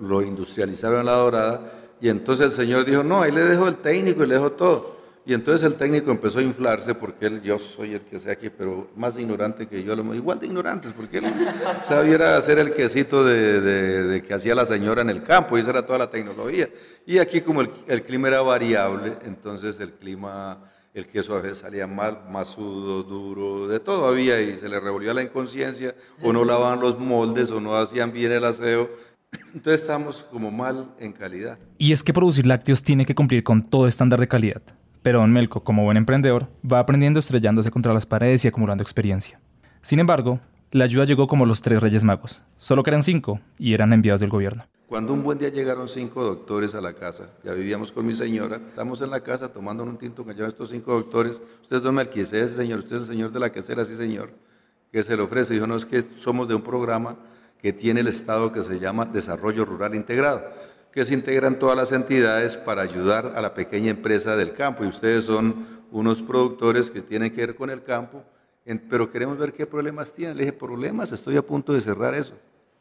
lo, 0.00 0.22
industrializaron 0.22 1.00
en 1.00 1.06
la 1.06 1.12
dorada, 1.12 1.72
y 2.00 2.08
entonces 2.08 2.46
el 2.46 2.52
señor 2.52 2.84
dijo, 2.84 3.02
no, 3.02 3.22
ahí 3.22 3.32
le 3.32 3.42
dejo 3.42 3.68
el 3.68 3.76
técnico 3.76 4.24
y 4.24 4.26
le 4.26 4.34
dejo 4.34 4.52
todo. 4.52 4.98
Y 5.26 5.34
entonces 5.34 5.66
el 5.66 5.74
técnico 5.74 6.10
empezó 6.10 6.38
a 6.38 6.42
inflarse 6.42 6.94
porque 6.94 7.26
él, 7.26 7.42
yo 7.42 7.58
soy 7.58 7.92
el 7.92 8.00
que 8.00 8.18
sea 8.18 8.32
aquí, 8.32 8.48
pero 8.48 8.88
más 8.96 9.18
ignorante 9.18 9.66
que 9.66 9.82
yo, 9.82 9.92
igual 10.14 10.40
de 10.40 10.46
ignorantes, 10.46 10.92
porque 10.92 11.18
él 11.18 11.24
sabía 11.82 12.36
hacer 12.38 12.58
el 12.58 12.72
quesito 12.72 13.22
de, 13.22 14.24
que 14.26 14.32
hacía 14.32 14.54
la 14.54 14.64
señora 14.64 15.02
en 15.02 15.10
el 15.10 15.22
campo, 15.22 15.58
y 15.58 15.60
esa 15.60 15.70
era 15.70 15.84
toda 15.84 15.98
la 15.98 16.10
tecnología. 16.10 16.70
Y 17.04 17.18
aquí 17.18 17.42
como 17.42 17.60
el 17.60 18.02
clima 18.04 18.28
era 18.28 18.40
variable, 18.40 19.18
entonces 19.26 19.78
el 19.80 19.92
clima 19.92 20.62
el 20.98 21.06
queso 21.06 21.36
a 21.36 21.40
veces 21.40 21.58
salía 21.58 21.86
mal, 21.86 22.20
masudo, 22.30 23.02
duro, 23.02 23.68
de 23.68 23.80
todo 23.80 24.08
había 24.08 24.40
y 24.40 24.58
se 24.58 24.68
le 24.68 24.80
revolvió 24.80 25.14
la 25.14 25.22
inconsciencia, 25.22 25.94
o 26.22 26.32
no 26.32 26.44
lavaban 26.44 26.80
los 26.80 26.98
moldes, 26.98 27.50
o 27.50 27.60
no 27.60 27.76
hacían 27.76 28.12
bien 28.12 28.32
el 28.32 28.44
aseo. 28.44 28.90
Entonces 29.54 29.82
estamos 29.82 30.26
como 30.30 30.50
mal 30.50 30.94
en 30.98 31.12
calidad. 31.12 31.58
Y 31.78 31.92
es 31.92 32.02
que 32.02 32.12
producir 32.12 32.46
lácteos 32.46 32.82
tiene 32.82 33.06
que 33.06 33.14
cumplir 33.14 33.42
con 33.42 33.62
todo 33.62 33.86
estándar 33.86 34.20
de 34.20 34.28
calidad. 34.28 34.62
Pero 35.02 35.20
Don 35.20 35.32
Melco, 35.32 35.62
como 35.62 35.84
buen 35.84 35.96
emprendedor, 35.96 36.48
va 36.70 36.80
aprendiendo 36.80 37.20
estrellándose 37.20 37.70
contra 37.70 37.94
las 37.94 38.06
paredes 38.06 38.44
y 38.44 38.48
acumulando 38.48 38.82
experiencia. 38.82 39.40
Sin 39.80 40.00
embargo, 40.00 40.40
la 40.70 40.84
ayuda 40.84 41.04
llegó 41.04 41.26
como 41.26 41.46
los 41.46 41.62
tres 41.62 41.80
reyes 41.80 42.04
magos. 42.04 42.42
Solo 42.58 42.82
que 42.82 42.90
eran 42.90 43.02
cinco 43.02 43.40
y 43.58 43.74
eran 43.74 43.92
enviados 43.92 44.20
del 44.20 44.30
gobierno. 44.30 44.64
Cuando 44.88 45.12
un 45.12 45.22
buen 45.22 45.38
día 45.38 45.50
llegaron 45.50 45.86
cinco 45.86 46.24
doctores 46.24 46.74
a 46.74 46.80
la 46.80 46.94
casa, 46.94 47.28
ya 47.44 47.52
vivíamos 47.52 47.92
con 47.92 48.06
mi 48.06 48.14
señora, 48.14 48.56
estamos 48.68 49.02
en 49.02 49.10
la 49.10 49.20
casa 49.20 49.52
tomando 49.52 49.82
un 49.82 49.98
tinto 49.98 50.24
con 50.24 50.40
estos 50.42 50.70
cinco 50.70 50.94
doctores, 50.94 51.42
usted 51.60 51.76
es 51.76 51.82
don 51.82 51.94
Melquisés, 51.94 52.52
señor, 52.52 52.78
usted 52.78 52.96
es 52.96 53.02
el 53.02 53.08
señor 53.08 53.30
de 53.30 53.38
la 53.38 53.52
quesera, 53.52 53.84
sí 53.84 53.96
señor, 53.96 54.30
que 54.90 55.02
se 55.02 55.14
le 55.14 55.22
ofrece. 55.22 55.52
Dijo, 55.52 55.66
no, 55.66 55.76
es 55.76 55.84
que 55.84 56.06
somos 56.16 56.48
de 56.48 56.54
un 56.54 56.62
programa 56.62 57.16
que 57.60 57.74
tiene 57.74 58.00
el 58.00 58.08
Estado 58.08 58.50
que 58.50 58.62
se 58.62 58.80
llama 58.80 59.04
Desarrollo 59.04 59.66
Rural 59.66 59.94
Integrado, 59.94 60.42
que 60.90 61.04
se 61.04 61.12
integran 61.12 61.58
todas 61.58 61.76
las 61.76 61.92
entidades 61.92 62.56
para 62.56 62.80
ayudar 62.80 63.34
a 63.36 63.42
la 63.42 63.52
pequeña 63.52 63.90
empresa 63.90 64.36
del 64.36 64.54
campo, 64.54 64.84
y 64.84 64.88
ustedes 64.88 65.24
son 65.26 65.66
unos 65.90 66.22
productores 66.22 66.90
que 66.90 67.02
tienen 67.02 67.30
que 67.30 67.40
ver 67.42 67.56
con 67.56 67.68
el 67.68 67.82
campo, 67.82 68.24
pero 68.88 69.10
queremos 69.10 69.38
ver 69.38 69.52
qué 69.52 69.66
problemas 69.66 70.12
tienen. 70.12 70.36
Le 70.36 70.44
dije, 70.44 70.52
problemas, 70.52 71.12
estoy 71.12 71.36
a 71.36 71.42
punto 71.42 71.72
de 71.72 71.80
cerrar 71.80 72.14
eso. 72.14 72.34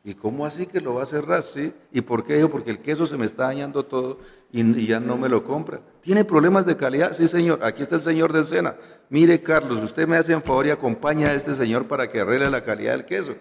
¿Y 0.03 0.13
cómo 0.13 0.45
así 0.45 0.67
que 0.67 0.79
lo 0.79 0.93
va 0.93 1.03
a 1.03 1.05
cerrar? 1.05 1.43
Sí. 1.43 1.73
¿Y 1.91 2.01
por 2.01 2.23
qué? 2.23 2.35
Dijo, 2.35 2.49
porque 2.49 2.71
el 2.71 2.79
queso 2.79 3.05
se 3.05 3.17
me 3.17 3.25
está 3.25 3.47
dañando 3.47 3.83
todo 3.83 4.19
y, 4.51 4.85
ya 4.85 4.99
no 4.99 5.17
me 5.17 5.27
lo 5.27 5.43
compra. 5.43 5.81
¿Tiene 6.01 6.23
problemas 6.23 6.65
de 6.65 6.77
calidad? 6.77 7.11
Sí, 7.13 7.27
señor. 7.27 7.59
Aquí 7.61 7.81
está 7.81 7.95
el 7.95 8.01
señor 8.01 8.31
del 8.31 8.45
Sena. 8.45 8.75
Mire, 9.09 9.41
Carlos, 9.41 9.83
usted 9.83 10.07
me 10.07 10.15
hace 10.15 10.33
un 10.33 10.41
favor 10.41 10.65
y 10.67 10.69
acompaña 10.69 11.27
a 11.27 11.33
este 11.33 11.53
señor 11.53 11.87
para 11.87 12.07
que 12.07 12.21
arregle 12.21 12.49
la 12.49 12.63
calidad 12.63 12.93
del 12.93 13.05
queso. 13.05 13.35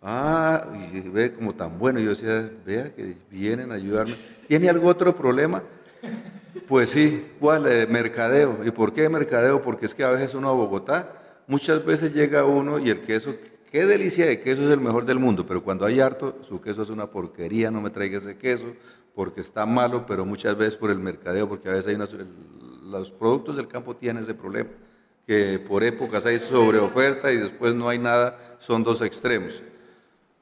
Ah, 0.00 0.66
y 0.94 1.00
ve 1.08 1.32
como 1.32 1.54
tan 1.54 1.78
bueno. 1.78 2.00
Yo 2.00 2.10
decía, 2.10 2.50
vea 2.64 2.94
que 2.94 3.14
vienen 3.30 3.70
a 3.72 3.74
ayudarme. 3.74 4.16
¿Tiene 4.46 4.70
algún 4.70 4.88
otro 4.88 5.14
problema? 5.14 5.62
Pues 6.66 6.90
sí, 6.90 7.26
¿cuál? 7.38 7.66
Eh, 7.66 7.86
mercadeo. 7.86 8.60
¿Y 8.64 8.70
por 8.70 8.92
qué 8.92 9.08
mercadeo? 9.08 9.60
Porque 9.60 9.86
es 9.86 9.94
que 9.94 10.04
a 10.04 10.10
veces 10.10 10.34
uno 10.34 10.48
a 10.48 10.52
Bogotá, 10.52 11.12
muchas 11.48 11.84
veces 11.84 12.14
llega 12.14 12.44
uno 12.44 12.78
y 12.78 12.90
el 12.90 13.00
queso 13.00 13.34
qué 13.70 13.84
delicia 13.84 14.26
de 14.26 14.40
queso 14.40 14.64
es 14.64 14.70
el 14.70 14.80
mejor 14.80 15.04
del 15.04 15.18
mundo, 15.18 15.46
pero 15.46 15.62
cuando 15.62 15.84
hay 15.84 16.00
harto, 16.00 16.38
su 16.42 16.60
queso 16.60 16.82
es 16.82 16.90
una 16.90 17.10
porquería, 17.10 17.70
no 17.70 17.80
me 17.80 17.90
traiga 17.90 18.18
ese 18.18 18.36
queso, 18.36 18.66
porque 19.14 19.40
está 19.40 19.66
malo, 19.66 20.06
pero 20.06 20.24
muchas 20.24 20.56
veces 20.56 20.76
por 20.76 20.90
el 20.90 20.98
mercadeo, 20.98 21.48
porque 21.48 21.68
a 21.68 21.72
veces 21.72 21.88
hay 21.88 22.18
los 22.84 23.10
productos 23.10 23.56
del 23.56 23.68
campo 23.68 23.96
tienen 23.96 24.22
ese 24.22 24.34
problema, 24.34 24.70
que 25.26 25.58
por 25.58 25.84
épocas 25.84 26.24
hay 26.24 26.38
sobreoferta 26.38 27.30
y 27.32 27.36
después 27.36 27.74
no 27.74 27.88
hay 27.88 27.98
nada, 27.98 28.38
son 28.58 28.82
dos 28.82 29.02
extremos. 29.02 29.62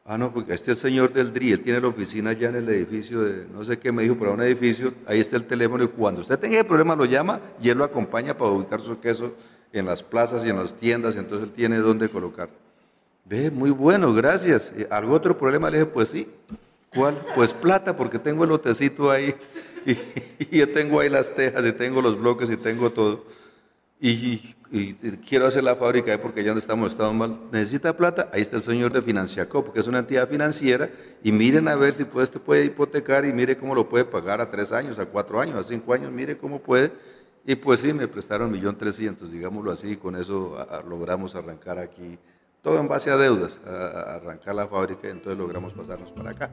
Ah, 0.08 0.16
no, 0.16 0.32
porque 0.32 0.54
este 0.54 0.70
es 0.70 0.78
el 0.84 0.90
señor 0.90 1.12
del 1.12 1.32
DRI, 1.32 1.50
él 1.50 1.62
tiene 1.62 1.80
la 1.80 1.88
oficina 1.88 2.30
allá 2.30 2.48
en 2.50 2.54
el 2.54 2.68
edificio 2.68 3.22
de, 3.22 3.44
no 3.52 3.64
sé 3.64 3.80
qué 3.80 3.90
me 3.90 4.04
dijo, 4.04 4.14
pero 4.16 4.34
un 4.34 4.42
edificio, 4.42 4.94
ahí 5.04 5.18
está 5.18 5.34
el 5.34 5.46
teléfono 5.46 5.82
y 5.82 5.88
cuando 5.88 6.20
usted 6.20 6.38
tenga 6.38 6.60
el 6.60 6.66
problema 6.66 6.94
lo 6.94 7.06
llama 7.06 7.40
y 7.60 7.70
él 7.70 7.78
lo 7.78 7.82
acompaña 7.82 8.38
para 8.38 8.52
ubicar 8.52 8.80
su 8.80 9.00
queso 9.00 9.34
en 9.72 9.86
las 9.86 10.02
plazas 10.02 10.44
y 10.44 10.50
en 10.50 10.56
las 10.56 10.72
tiendas 10.74 11.14
y 11.14 11.18
entonces 11.18 11.48
él 11.48 11.54
tiene 11.54 11.78
dónde 11.78 12.08
colocar. 12.08 12.48
Ve, 13.24 13.50
muy 13.50 13.70
bueno, 13.70 14.14
gracias. 14.14 14.72
¿Algún 14.90 15.14
otro 15.14 15.36
problema? 15.36 15.70
Le 15.70 15.78
dije, 15.78 15.90
pues 15.90 16.10
sí. 16.10 16.28
¿Cuál? 16.94 17.20
Pues 17.34 17.52
plata, 17.52 17.96
porque 17.96 18.18
tengo 18.18 18.44
el 18.44 18.50
lotecito 18.50 19.10
ahí 19.10 19.34
y, 19.86 19.92
y 20.38 20.58
yo 20.58 20.72
tengo 20.72 21.00
ahí 21.00 21.08
las 21.08 21.34
tejas 21.34 21.64
y 21.66 21.72
tengo 21.72 22.00
los 22.00 22.18
bloques 22.18 22.48
y 22.50 22.56
tengo 22.56 22.90
todo 22.90 23.24
y, 24.00 24.54
quiero 25.26 25.46
hacer 25.46 25.64
la 25.64 25.76
fábrica 25.76 26.12
ahí 26.12 26.18
porque 26.18 26.44
ya 26.44 26.52
no 26.52 26.58
estamos, 26.58 26.90
estamos 26.90 27.14
mal, 27.14 27.38
necesita 27.50 27.96
plata, 27.96 28.28
ahí 28.32 28.42
está 28.42 28.56
el 28.56 28.62
señor 28.62 28.92
de 28.92 29.00
Financiaco, 29.00 29.64
porque 29.64 29.80
es 29.80 29.86
una 29.86 30.00
entidad 30.00 30.28
financiera, 30.28 30.90
y 31.22 31.32
miren 31.32 31.68
a 31.68 31.76
ver 31.76 31.94
si 31.94 32.04
puede, 32.04 32.24
este 32.24 32.38
puede 32.38 32.64
hipotecar 32.64 33.24
y 33.24 33.32
mire 33.32 33.56
cómo 33.56 33.74
lo 33.74 33.88
puede 33.88 34.04
pagar 34.04 34.40
a 34.40 34.50
tres 34.50 34.72
años, 34.72 34.98
a 34.98 35.06
cuatro 35.06 35.40
años, 35.40 35.56
a 35.56 35.62
cinco 35.62 35.94
años, 35.94 36.12
mire 36.12 36.36
cómo 36.36 36.60
puede. 36.60 36.92
Y 37.48 37.54
pues 37.54 37.78
sí, 37.80 37.92
me 37.92 38.08
prestaron 38.08 38.50
millón 38.50 38.76
trescientos, 38.76 39.30
digámoslo 39.30 39.70
así, 39.70 39.92
y 39.92 39.96
con 39.96 40.16
eso 40.16 40.56
logramos 40.88 41.36
arrancar 41.36 41.78
aquí, 41.78 42.18
todo 42.60 42.80
en 42.80 42.88
base 42.88 43.08
a 43.08 43.16
deudas, 43.16 43.60
a 43.64 44.16
arrancar 44.16 44.56
la 44.56 44.66
fábrica, 44.66 45.06
y 45.06 45.12
entonces 45.12 45.38
logramos 45.38 45.72
pasarnos 45.72 46.10
para 46.10 46.30
acá. 46.32 46.50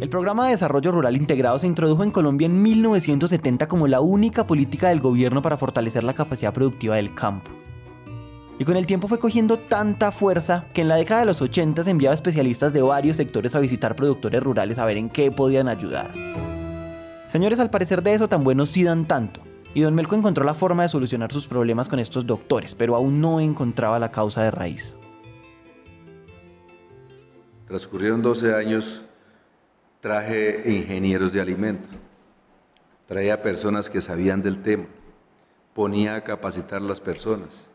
El 0.00 0.08
programa 0.08 0.46
de 0.46 0.52
desarrollo 0.52 0.92
rural 0.92 1.14
integrado 1.14 1.58
se 1.58 1.66
introdujo 1.66 2.02
en 2.02 2.10
Colombia 2.10 2.46
en 2.46 2.62
1970 2.62 3.68
como 3.68 3.88
la 3.88 4.00
única 4.00 4.46
política 4.46 4.88
del 4.88 5.00
gobierno 5.00 5.42
para 5.42 5.58
fortalecer 5.58 6.02
la 6.02 6.14
capacidad 6.14 6.54
productiva 6.54 6.96
del 6.96 7.14
campo. 7.14 7.50
Y 8.58 8.64
con 8.64 8.76
el 8.76 8.86
tiempo 8.86 9.08
fue 9.08 9.18
cogiendo 9.18 9.58
tanta 9.58 10.12
fuerza 10.12 10.64
que 10.72 10.82
en 10.82 10.88
la 10.88 10.94
década 10.94 11.20
de 11.20 11.26
los 11.26 11.42
80 11.42 11.82
se 11.82 11.90
enviaba 11.90 12.14
especialistas 12.14 12.72
de 12.72 12.82
varios 12.82 13.16
sectores 13.16 13.54
a 13.54 13.60
visitar 13.60 13.96
productores 13.96 14.40
rurales 14.42 14.78
a 14.78 14.84
ver 14.84 14.96
en 14.96 15.10
qué 15.10 15.32
podían 15.32 15.66
ayudar. 15.66 16.12
Señores, 17.32 17.58
al 17.58 17.70
parecer 17.70 18.02
de 18.02 18.14
eso 18.14 18.28
tan 18.28 18.44
buenos 18.44 18.70
sí 18.70 18.84
dan 18.84 19.06
tanto. 19.06 19.40
Y 19.74 19.80
don 19.80 19.94
Melco 19.96 20.14
encontró 20.14 20.44
la 20.44 20.54
forma 20.54 20.84
de 20.84 20.88
solucionar 20.88 21.32
sus 21.32 21.48
problemas 21.48 21.88
con 21.88 21.98
estos 21.98 22.24
doctores, 22.24 22.76
pero 22.76 22.94
aún 22.94 23.20
no 23.20 23.40
encontraba 23.40 23.98
la 23.98 24.10
causa 24.10 24.44
de 24.44 24.52
raíz. 24.52 24.94
Transcurrieron 27.66 28.22
12 28.22 28.54
años 28.54 29.02
traje 30.00 30.62
ingenieros 30.70 31.32
de 31.32 31.40
alimento, 31.40 31.88
traía 33.08 33.42
personas 33.42 33.88
que 33.88 34.02
sabían 34.02 34.42
del 34.42 34.62
tema, 34.62 34.84
ponía 35.72 36.14
a 36.14 36.20
capacitar 36.20 36.82
las 36.82 37.00
personas 37.00 37.70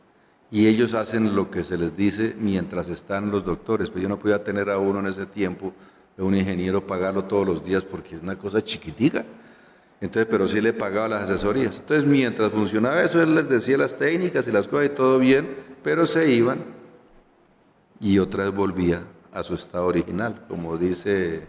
y 0.52 0.68
ellos 0.68 0.94
hacen 0.94 1.36
lo 1.36 1.52
que 1.52 1.64
se 1.64 1.78
les 1.78 1.96
dice 1.96 2.36
mientras 2.40 2.90
están 2.90 3.32
los 3.32 3.46
doctores, 3.46 3.90
pero 3.90 4.04
yo 4.04 4.10
no 4.10 4.20
podía 4.20 4.44
tener 4.44 4.70
a 4.70 4.78
uno 4.78 5.00
en 5.00 5.08
ese 5.08 5.26
tiempo, 5.26 5.74
un 6.18 6.36
ingeniero, 6.36 6.86
pagarlo 6.86 7.26
todos 7.26 7.48
los 7.48 7.64
días 7.64 7.84
porque 7.84 8.16
es 8.16 8.22
una 8.22 8.38
cosa 8.38 8.62
chiquitica. 8.64 9.26
Entonces, 10.02 10.28
pero 10.30 10.48
sí 10.48 10.62
le 10.62 10.74
pagaba 10.74 11.08
las 11.10 11.24
asesorías. 11.24 11.80
Entonces, 11.80 12.06
mientras 12.06 12.52
funcionaba 12.52 13.02
eso, 13.04 13.22
él 13.22 13.36
les 13.36 13.50
decía 13.50 13.78
las 13.78 13.98
técnicas 13.98 14.48
y 14.48 14.52
las 14.52 14.68
cosas 14.68 14.88
y 14.88 14.90
todo 14.96 15.20
bien, 15.20 15.56
pero 15.84 16.06
se 16.06 16.34
iban 16.34 16.60
y 18.00 18.18
otra 18.20 18.46
vez 18.46 18.54
volvía 18.54 19.04
a 19.32 19.44
su 19.44 19.54
estado 19.54 19.86
original, 19.86 20.46
como 20.48 20.78
dice 20.78 21.48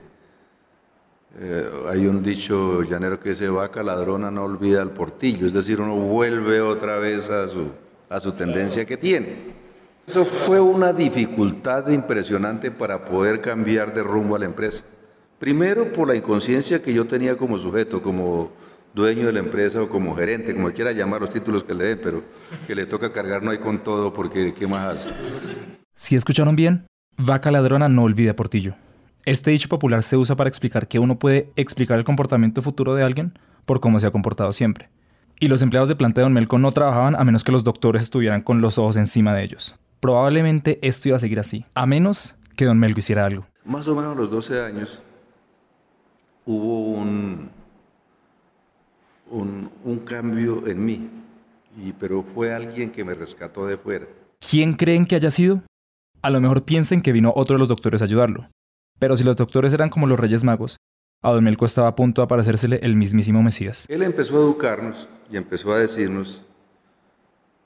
eh, 1.39 1.71
hay 1.89 2.07
un 2.07 2.23
dicho 2.23 2.83
llanero 2.83 3.21
que 3.21 3.31
dice, 3.31 3.49
vaca 3.49 3.83
ladrona 3.83 4.31
no 4.31 4.45
olvida 4.45 4.83
el 4.83 4.91
portillo, 4.91 5.47
es 5.47 5.53
decir, 5.53 5.81
uno 5.81 5.95
vuelve 5.97 6.61
otra 6.61 6.99
vez 6.99 7.31
a 7.31 7.49
su, 7.49 7.69
a 8.11 8.21
su 8.21 8.33
tendencia 8.33 8.85
que 8.85 8.97
tiene. 8.97 9.29
Eso 10.07 10.25
fue 10.25 10.61
una 10.61 10.93
dificultad 10.93 11.89
impresionante 11.89 12.71
para 12.73 13.05
poder 13.05 13.41
cambiar 13.41 13.95
de 13.95 14.03
rumbo 14.03 14.35
a 14.35 14.41
la 14.41 14.47
empresa. 14.47 14.85
Primero 15.39 15.93
por 15.93 16.09
la 16.09 16.17
inconsciencia 16.17 16.83
que 16.83 16.93
yo 16.93 17.07
tenía 17.07 17.37
como 17.37 17.57
sujeto, 17.57 18.03
como 18.03 18.51
dueño 18.93 19.27
de 19.27 19.33
la 19.33 19.39
empresa 19.39 19.81
o 19.81 19.89
como 19.89 20.17
gerente, 20.17 20.53
como 20.53 20.73
quiera 20.73 20.91
llamar 20.91 21.21
los 21.21 21.31
títulos 21.31 21.63
que 21.63 21.73
le 21.73 21.85
den, 21.85 22.01
pero 22.03 22.25
que 22.67 22.75
le 22.75 22.87
toca 22.87 23.13
cargar 23.13 23.45
no 23.45 23.53
hay 23.53 23.59
con 23.59 23.85
todo 23.85 24.13
porque 24.13 24.53
¿qué 24.53 24.67
más 24.67 24.99
hace? 24.99 25.11
Si 25.95 26.17
escucharon 26.17 26.57
bien, 26.57 26.87
vaca 27.17 27.53
ladrona 27.53 27.89
no 27.89 28.03
olvida 28.03 28.35
portillo. 28.35 28.75
Este 29.25 29.53
dicho 29.53 29.69
popular 29.69 30.03
se 30.03 30.17
usa 30.17 30.35
para 30.35 30.49
explicar 30.49 30.89
que 30.89 30.99
uno 30.99 31.19
puede 31.19 31.53
explicar 31.55 31.99
el 31.99 32.05
comportamiento 32.05 32.61
futuro 32.61 32.97
de 32.97 33.05
alguien 33.05 33.39
por 33.67 33.79
cómo 33.79 34.01
se 34.01 34.09
ha 34.09 34.11
comportado 34.11 34.53
siempre. 34.53 34.89
Y 35.43 35.49
los 35.49 35.63
empleados 35.63 35.89
de 35.89 35.97
planta 35.97 36.21
de 36.21 36.25
Don 36.25 36.35
Melco 36.35 36.59
no 36.59 36.71
trabajaban 36.71 37.17
a 37.17 37.25
menos 37.25 37.45
que 37.45 37.51
los 37.51 37.65
doctores 37.65 38.03
estuvieran 38.03 38.43
con 38.43 38.61
los 38.61 38.77
ojos 38.77 38.97
encima 38.97 39.35
de 39.35 39.43
ellos. 39.43 39.75
Probablemente 39.99 40.79
esto 40.83 41.09
iba 41.09 41.17
a 41.17 41.21
seguir 41.21 41.41
así, 41.41 41.65
a 41.73 41.87
menos 41.87 42.37
que 42.57 42.67
Don 42.67 42.79
Melco 42.79 43.01
hiciera 43.01 43.25
algo. 43.25 43.47
Más 43.65 43.89
o 43.89 43.97
menos 43.97 44.15
a 44.15 44.21
los 44.21 44.31
12 44.31 44.61
años 44.61 45.01
hubo 46.45 46.91
un, 46.91 47.49
un, 49.31 49.71
un 49.83 49.99
cambio 50.01 50.67
en 50.67 50.85
mí, 50.85 51.09
y, 51.83 51.93
pero 51.93 52.23
fue 52.23 52.53
alguien 52.53 52.91
que 52.91 53.03
me 53.03 53.15
rescató 53.15 53.67
de 53.67 53.79
fuera. 53.79 54.07
¿Quién 54.47 54.75
creen 54.75 55.07
que 55.07 55.17
haya 55.17 55.31
sido? 55.31 55.63
A 56.21 56.29
lo 56.29 56.43
mejor 56.43 56.65
piensen 56.65 57.01
que 57.01 57.13
vino 57.13 57.33
otro 57.35 57.55
de 57.55 57.61
los 57.61 57.69
doctores 57.69 58.03
a 58.03 58.05
ayudarlo. 58.05 58.51
Pero 58.99 59.17
si 59.17 59.25
los 59.25 59.37
doctores 59.37 59.73
eran 59.73 59.89
como 59.89 60.07
los 60.07 60.21
reyes 60.21 60.45
magos, 60.45 60.77
a 61.23 61.33
Don 61.33 61.45
Melco 61.45 61.67
estaba 61.67 61.89
a 61.89 61.97
punto 61.97 62.23
de 62.23 62.25
aparecérsele 62.25 62.81
el 62.83 62.97
mismísimo 62.97 63.43
Mesías. 63.43 63.85
Él 63.89 64.03
empezó 64.03 64.37
a 64.37 64.41
educarnos 64.41 65.09
y 65.31 65.37
empezó 65.37 65.73
a 65.73 65.79
decirnos 65.79 66.43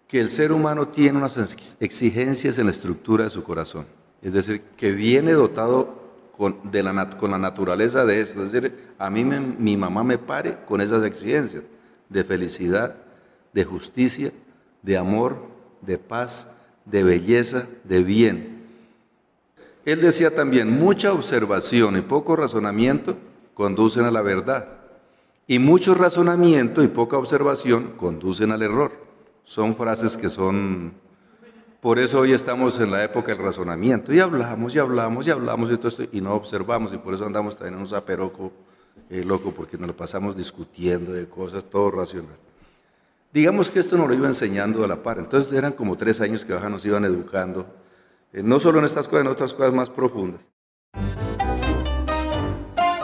que 0.09 0.21
el 0.21 0.31
ser 0.31 0.53
humano 0.53 0.89
tiene 0.89 1.19
unas 1.19 1.39
exigencias 1.81 2.59
en 2.59 2.67
la 2.67 2.73
estructura 2.73 3.25
de 3.25 3.31
su 3.31 3.43
corazón. 3.43 3.87
Es 4.23 4.33
decir, 4.33 4.63
que 4.77 4.93
viene 4.93 5.33
dotado 5.33 6.03
con, 6.37 6.57
la 6.73 7.39
naturaleza 7.39 8.05
de 8.05 8.21
esto. 8.21 8.43
Es 8.43 8.53
decir, 8.53 8.75
a 8.99 9.09
mí 9.09 9.25
mi 9.25 9.77
mamá 9.77 10.03
me 10.03 10.19
pare 10.19 10.59
con 10.67 10.81
esas 10.81 11.05
exigencias 11.05 11.63
de 12.09 12.25
felicidad, 12.25 12.97
de 13.53 13.65
justicia, 13.65 14.33
de 14.83 14.97
amor, 14.97 15.47
de 15.81 15.99
paz, 15.99 16.49
de 16.85 17.05
belleza, 17.05 17.67
de 17.85 18.03
bien. 18.03 18.65
Él 19.85 20.01
decía 20.01 20.35
también, 20.35 20.71
mucha 20.71 21.13
observación 21.13 21.97
y 21.97 22.01
poco 22.01 22.37
razonamiento 22.37 23.17
conducen 23.55 24.05
a 24.05 24.11
la 24.11 24.23
verdad. 24.23 24.69
Y 25.47 25.59
mucho 25.59 25.95
razonamiento 25.95 26.83
y 26.83 26.89
poca 26.89 27.19
observación 27.19 27.95
conducen 27.97 28.53
al 28.53 28.63
error. 28.63 28.93
Son 29.45 29.75
frases 29.75 30.17
que 30.17 30.29
son... 30.29 30.95
Por 31.81 31.99
eso 31.99 32.21
hoy 32.21 32.33
estamos 32.33 32.81
en 32.81 32.91
la 32.91 33.05
época 33.05 33.35
del 33.35 33.45
razonamiento. 33.45 34.13
Y 34.13 34.21
hablamos 34.21 34.75
y 34.75 34.79
hablamos 34.79 35.27
y 35.27 35.31
hablamos 35.31 35.71
y 35.71 35.77
todo 35.77 35.89
esto 35.89 36.05
y 36.11 36.21
no 36.21 36.35
observamos. 36.35 36.93
Y 36.95 36.99
por 36.99 37.15
eso 37.15 37.27
andamos 37.27 37.57
también 37.57 37.75
en 37.75 37.81
un 37.81 37.87
zaperoco 37.87 38.53
eh, 39.11 39.23
loco 39.23 39.53
porque 39.53 39.77
nos 39.77 39.89
lo 39.89 39.97
pasamos 39.97 40.37
discutiendo 40.37 41.13
de 41.13 41.29
cosas, 41.29 41.65
todo 41.65 41.91
racional. 41.91 42.37
Digamos 43.33 43.71
que 43.71 43.81
esto 43.81 43.99
nos 43.99 44.09
lo 44.09 44.15
iba 44.15 44.29
enseñando 44.29 44.83
a 44.83 44.89
la 44.89 45.03
par. 45.03 45.19
Entonces 45.19 45.53
eran 45.53 45.73
como 45.73 45.97
tres 45.97 46.23
años 46.23 46.45
que 46.45 46.55
nos 46.55 46.85
iban 46.87 47.05
educando 47.05 47.67
eh, 48.35 48.43
no 48.43 48.59
solo 48.59 48.81
en 48.81 48.85
estas 48.85 49.07
cosas, 49.07 49.25
en 49.25 49.31
otras 49.31 49.55
cosas 49.55 49.73
más 49.73 49.89
profundas. 49.89 50.49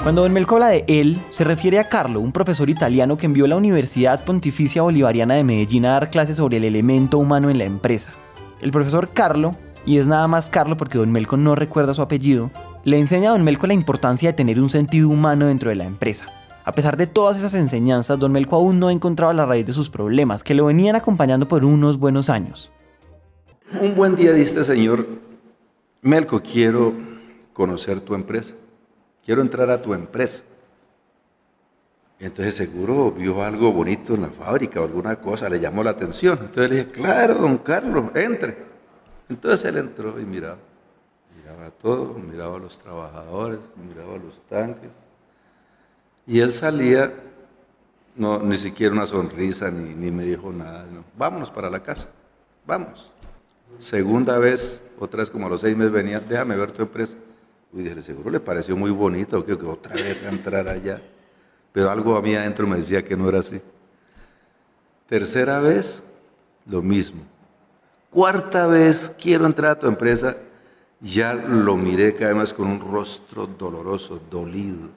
Cuando 0.02 0.23
Don 0.23 0.33
Melco 0.33 0.54
habla 0.54 0.69
de 0.69 0.85
él, 0.87 1.21
se 1.30 1.45
refiere 1.45 1.78
a 1.78 1.90
Carlo, 1.90 2.21
un 2.21 2.33
profesor 2.33 2.71
italiano 2.71 3.19
que 3.19 3.26
envió 3.26 3.45
a 3.45 3.49
la 3.49 3.59
Universidad 3.59 4.25
Pontificia 4.25 4.80
Bolivariana 4.80 5.35
de 5.35 5.45
Medellín 5.45 5.85
a 5.85 5.92
dar 5.92 6.11
clases 6.11 6.38
sobre 6.38 6.57
el 6.57 6.64
elemento 6.64 7.19
humano 7.19 7.50
en 7.50 7.59
la 7.59 7.64
empresa. 7.64 8.11
El 8.62 8.71
profesor 8.71 9.11
Carlo, 9.12 9.57
y 9.85 9.99
es 9.99 10.07
nada 10.07 10.26
más 10.26 10.49
Carlo 10.49 10.78
porque 10.78 10.97
Don 10.97 11.12
Melco 11.12 11.37
no 11.37 11.54
recuerda 11.54 11.92
su 11.92 12.00
apellido, 12.00 12.50
le 12.83 12.99
enseña 12.99 13.28
a 13.28 13.33
Don 13.33 13.45
Melco 13.45 13.66
la 13.66 13.75
importancia 13.75 14.30
de 14.30 14.37
tener 14.37 14.59
un 14.59 14.71
sentido 14.71 15.11
humano 15.11 15.49
dentro 15.49 15.69
de 15.69 15.76
la 15.76 15.85
empresa. 15.85 16.25
A 16.64 16.73
pesar 16.73 16.97
de 16.97 17.07
todas 17.07 17.37
esas 17.37 17.52
enseñanzas, 17.52 18.19
Don 18.19 18.33
Melco 18.33 18.57
aún 18.57 18.80
no 18.80 18.88
encontraba 18.88 19.35
la 19.35 19.45
raíz 19.45 19.66
de 19.66 19.75
sus 19.75 19.90
problemas, 19.90 20.42
que 20.42 20.54
lo 20.54 20.64
venían 20.64 20.97
acompañando 20.97 21.47
por 21.47 21.62
unos 21.62 21.99
buenos 21.99 22.30
años. 22.30 22.71
Un 23.78 23.95
buen 23.95 24.16
día 24.16 24.33
diste, 24.33 24.64
Señor, 24.64 25.07
Melco, 26.00 26.40
quiero 26.40 26.95
conocer 27.52 28.00
tu 28.00 28.14
empresa, 28.14 28.54
quiero 29.24 29.42
entrar 29.42 29.70
a 29.70 29.80
tu 29.80 29.94
empresa. 29.94 30.42
Entonces 32.20 32.54
seguro 32.54 33.10
vio 33.12 33.42
algo 33.42 33.72
bonito 33.72 34.14
en 34.14 34.22
la 34.22 34.28
fábrica 34.28 34.80
o 34.80 34.84
alguna 34.84 35.16
cosa, 35.16 35.48
le 35.48 35.58
llamó 35.58 35.82
la 35.82 35.90
atención. 35.90 36.38
Entonces 36.40 36.70
le 36.70 36.76
dije, 36.76 36.90
claro, 36.90 37.34
don 37.34 37.58
Carlos, 37.58 38.14
entre. 38.14 38.58
Entonces 39.30 39.64
él 39.64 39.78
entró 39.78 40.20
y 40.20 40.26
miraba, 40.26 40.58
miraba 41.34 41.70
todo, 41.70 42.14
miraba 42.14 42.56
a 42.56 42.58
los 42.58 42.78
trabajadores, 42.78 43.60
miraba 43.88 44.18
los 44.18 44.40
tanques. 44.42 44.90
Y 46.26 46.40
él 46.40 46.52
salía, 46.52 47.10
no, 48.16 48.38
ni 48.40 48.56
siquiera 48.56 48.92
una 48.92 49.06
sonrisa, 49.06 49.70
ni, 49.70 49.94
ni 49.94 50.10
me 50.10 50.24
dijo 50.24 50.52
nada. 50.52 50.84
vámonos 51.16 51.50
para 51.50 51.70
la 51.70 51.82
casa, 51.82 52.08
vamos. 52.66 53.10
Segunda 53.78 54.36
vez, 54.38 54.82
otra 54.98 55.20
vez 55.20 55.30
como 55.30 55.46
a 55.46 55.48
los 55.48 55.62
seis 55.62 55.74
meses 55.74 55.92
venía, 55.92 56.20
déjame 56.20 56.54
ver 56.56 56.70
tu 56.72 56.82
empresa. 56.82 57.16
Uy, 57.72 57.84
dije, 57.84 58.02
seguro 58.02 58.30
le 58.30 58.40
pareció 58.40 58.76
muy 58.76 58.90
bonito 58.90 59.44
que, 59.44 59.56
que 59.56 59.66
otra 59.66 59.94
vez 59.94 60.22
entrar 60.22 60.68
allá. 60.68 61.00
Pero 61.72 61.90
algo 61.90 62.16
a 62.16 62.22
mí 62.22 62.34
adentro 62.34 62.66
me 62.66 62.76
decía 62.76 63.04
que 63.04 63.16
no 63.16 63.28
era 63.28 63.40
así. 63.40 63.60
Tercera 65.08 65.60
vez, 65.60 66.02
lo 66.66 66.82
mismo. 66.82 67.22
Cuarta 68.10 68.66
vez, 68.66 69.12
quiero 69.20 69.46
entrar 69.46 69.72
a 69.72 69.78
tu 69.78 69.86
empresa. 69.86 70.36
Ya 71.00 71.32
lo 71.32 71.76
miré 71.76 72.14
cada 72.14 72.34
vez 72.34 72.52
con 72.52 72.66
un 72.66 72.80
rostro 72.80 73.46
doloroso, 73.46 74.20
dolido, 74.30 74.88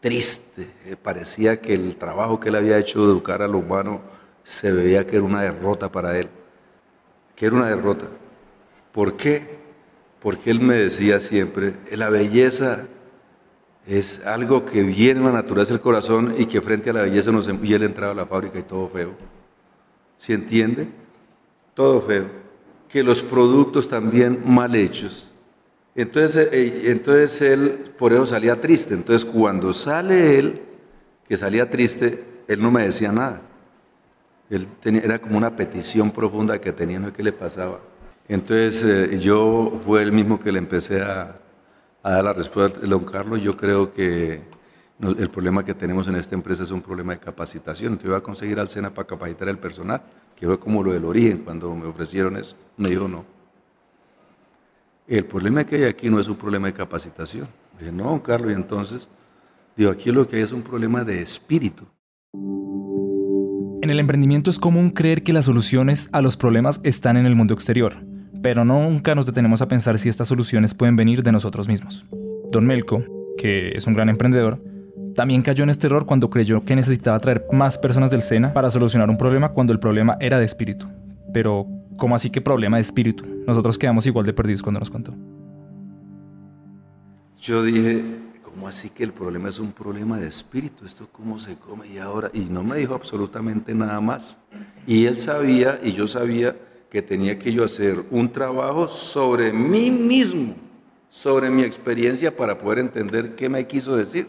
triste. 0.00 0.70
Eh, 0.84 0.96
parecía 0.96 1.60
que 1.60 1.74
el 1.74 1.96
trabajo 1.96 2.40
que 2.40 2.48
él 2.48 2.54
había 2.54 2.78
hecho 2.78 3.00
de 3.04 3.12
educar 3.12 3.42
a 3.42 3.48
lo 3.48 3.58
humano 3.58 4.00
se 4.44 4.72
veía 4.72 5.06
que 5.06 5.16
era 5.16 5.24
una 5.24 5.42
derrota 5.42 5.90
para 5.90 6.18
él. 6.18 6.28
Que 7.34 7.46
era 7.46 7.56
una 7.56 7.68
derrota. 7.68 8.06
¿Por 8.92 9.16
qué? 9.16 9.61
Porque 10.22 10.50
él 10.50 10.60
me 10.60 10.76
decía 10.76 11.20
siempre, 11.20 11.74
la 11.90 12.08
belleza 12.08 12.86
es 13.86 14.24
algo 14.24 14.64
que 14.64 14.84
viene 14.84 15.20
a 15.20 15.24
la 15.24 15.32
naturaleza 15.32 15.72
del 15.72 15.82
corazón 15.82 16.34
y 16.38 16.46
que 16.46 16.60
frente 16.60 16.90
a 16.90 16.92
la 16.92 17.02
belleza 17.02 17.32
nos... 17.32 17.48
Y 17.62 17.74
él 17.74 17.82
entraba 17.82 18.12
a 18.12 18.14
la 18.14 18.26
fábrica 18.26 18.58
y 18.60 18.62
todo 18.62 18.86
feo. 18.88 19.14
¿Se 20.16 20.32
entiende? 20.32 20.86
Todo 21.74 22.00
feo. 22.00 22.26
Que 22.88 23.02
los 23.02 23.20
productos 23.22 23.88
también 23.88 24.42
mal 24.46 24.76
hechos. 24.76 25.28
Entonces, 25.96 26.48
eh, 26.52 26.82
entonces 26.84 27.40
él, 27.42 27.92
por 27.98 28.12
eso 28.12 28.24
salía 28.24 28.60
triste. 28.60 28.94
Entonces 28.94 29.28
cuando 29.28 29.72
sale 29.72 30.38
él, 30.38 30.62
que 31.26 31.36
salía 31.36 31.68
triste, 31.68 32.22
él 32.46 32.62
no 32.62 32.70
me 32.70 32.84
decía 32.84 33.10
nada. 33.10 33.42
Él 34.48 34.68
tenía, 34.80 35.02
era 35.02 35.18
como 35.18 35.36
una 35.36 35.56
petición 35.56 36.12
profunda 36.12 36.60
que 36.60 36.70
tenía, 36.70 37.00
no 37.00 37.12
qué 37.12 37.24
le 37.24 37.32
pasaba. 37.32 37.80
Entonces 38.32 38.82
eh, 38.82 39.18
yo 39.18 39.78
fue 39.84 40.00
el 40.00 40.10
mismo 40.10 40.40
que 40.40 40.50
le 40.50 40.58
empecé 40.58 41.02
a, 41.02 41.38
dar 42.02 42.24
la 42.24 42.32
respuesta 42.32 42.80
don 42.80 43.04
Carlos. 43.04 43.42
Yo 43.42 43.54
creo 43.58 43.92
que 43.92 44.40
el 45.02 45.28
problema 45.28 45.62
que 45.62 45.74
tenemos 45.74 46.08
en 46.08 46.14
esta 46.14 46.34
empresa 46.34 46.62
es 46.62 46.70
un 46.70 46.80
problema 46.80 47.12
de 47.12 47.18
capacitación. 47.18 47.92
Entonces 47.92 48.08
iba 48.08 48.16
a 48.16 48.22
conseguir 48.22 48.58
al 48.58 48.70
SENA 48.70 48.88
para 48.88 49.06
capacitar 49.06 49.50
al 49.50 49.58
personal, 49.58 50.00
que 50.34 50.46
fue 50.46 50.58
como 50.58 50.82
lo 50.82 50.94
del 50.94 51.04
origen 51.04 51.38
cuando 51.44 51.74
me 51.74 51.86
ofrecieron 51.86 52.38
eso. 52.38 52.56
Me 52.78 52.88
dijo 52.88 53.06
no. 53.06 53.26
El 55.06 55.26
problema 55.26 55.66
que 55.66 55.76
hay 55.76 55.84
aquí 55.84 56.08
no 56.08 56.18
es 56.18 56.26
un 56.26 56.36
problema 56.36 56.68
de 56.68 56.72
capacitación. 56.72 57.46
dije, 57.78 57.92
no, 57.92 58.04
don 58.04 58.20
Carlos, 58.20 58.50
y 58.50 58.54
entonces, 58.54 59.08
digo, 59.76 59.90
aquí 59.90 60.10
lo 60.10 60.26
que 60.26 60.36
hay 60.36 60.42
es 60.42 60.52
un 60.52 60.62
problema 60.62 61.04
de 61.04 61.20
espíritu. 61.20 61.84
En 63.82 63.90
el 63.90 64.00
emprendimiento 64.00 64.48
es 64.48 64.58
común 64.58 64.88
creer 64.88 65.22
que 65.22 65.34
las 65.34 65.44
soluciones 65.44 66.08
a 66.12 66.22
los 66.22 66.38
problemas 66.38 66.80
están 66.82 67.18
en 67.18 67.26
el 67.26 67.34
mundo 67.34 67.52
exterior, 67.52 67.96
pero 68.42 68.64
nunca 68.64 69.14
nos 69.14 69.26
detenemos 69.26 69.62
a 69.62 69.68
pensar 69.68 69.98
si 69.98 70.08
estas 70.08 70.28
soluciones 70.28 70.74
pueden 70.74 70.96
venir 70.96 71.22
de 71.22 71.32
nosotros 71.32 71.68
mismos. 71.68 72.04
Don 72.50 72.66
Melco, 72.66 73.04
que 73.38 73.68
es 73.68 73.86
un 73.86 73.94
gran 73.94 74.08
emprendedor, 74.08 74.60
también 75.14 75.42
cayó 75.42 75.62
en 75.62 75.70
este 75.70 75.86
error 75.86 76.06
cuando 76.06 76.28
creyó 76.28 76.64
que 76.64 76.74
necesitaba 76.74 77.20
traer 77.20 77.46
más 77.52 77.78
personas 77.78 78.10
del 78.10 78.22
SENA 78.22 78.52
para 78.52 78.70
solucionar 78.70 79.08
un 79.10 79.16
problema 79.16 79.50
cuando 79.50 79.72
el 79.72 79.78
problema 79.78 80.16
era 80.20 80.38
de 80.38 80.44
espíritu. 80.44 80.86
Pero, 81.32 81.66
¿cómo 81.96 82.16
así 82.16 82.30
que 82.30 82.40
problema 82.40 82.78
de 82.78 82.82
espíritu? 82.82 83.24
Nosotros 83.46 83.78
quedamos 83.78 84.06
igual 84.06 84.26
de 84.26 84.32
perdidos 84.32 84.62
cuando 84.62 84.80
nos 84.80 84.90
contó. 84.90 85.14
Yo 87.40 87.62
dije, 87.62 88.04
¿cómo 88.42 88.68
así 88.68 88.90
que 88.90 89.04
el 89.04 89.12
problema 89.12 89.48
es 89.48 89.58
un 89.58 89.72
problema 89.72 90.18
de 90.18 90.28
espíritu? 90.28 90.84
¿Esto 90.84 91.08
cómo 91.12 91.38
se 91.38 91.56
come? 91.56 91.86
Y 91.88 91.98
ahora, 91.98 92.30
y 92.32 92.40
no 92.40 92.62
me 92.62 92.76
dijo 92.76 92.94
absolutamente 92.94 93.74
nada 93.74 94.00
más. 94.00 94.38
Y 94.86 95.06
él 95.06 95.16
sabía, 95.16 95.80
y 95.82 95.92
yo 95.92 96.06
sabía, 96.06 96.56
que 96.92 97.00
tenía 97.00 97.38
que 97.38 97.50
yo 97.50 97.64
hacer 97.64 98.04
un 98.10 98.30
trabajo 98.30 98.86
sobre 98.86 99.50
mí 99.50 99.90
mismo, 99.90 100.54
sobre 101.08 101.48
mi 101.48 101.62
experiencia 101.62 102.36
para 102.36 102.58
poder 102.58 102.80
entender 102.80 103.34
qué 103.34 103.48
me 103.48 103.66
quiso 103.66 103.96
decir. 103.96 104.28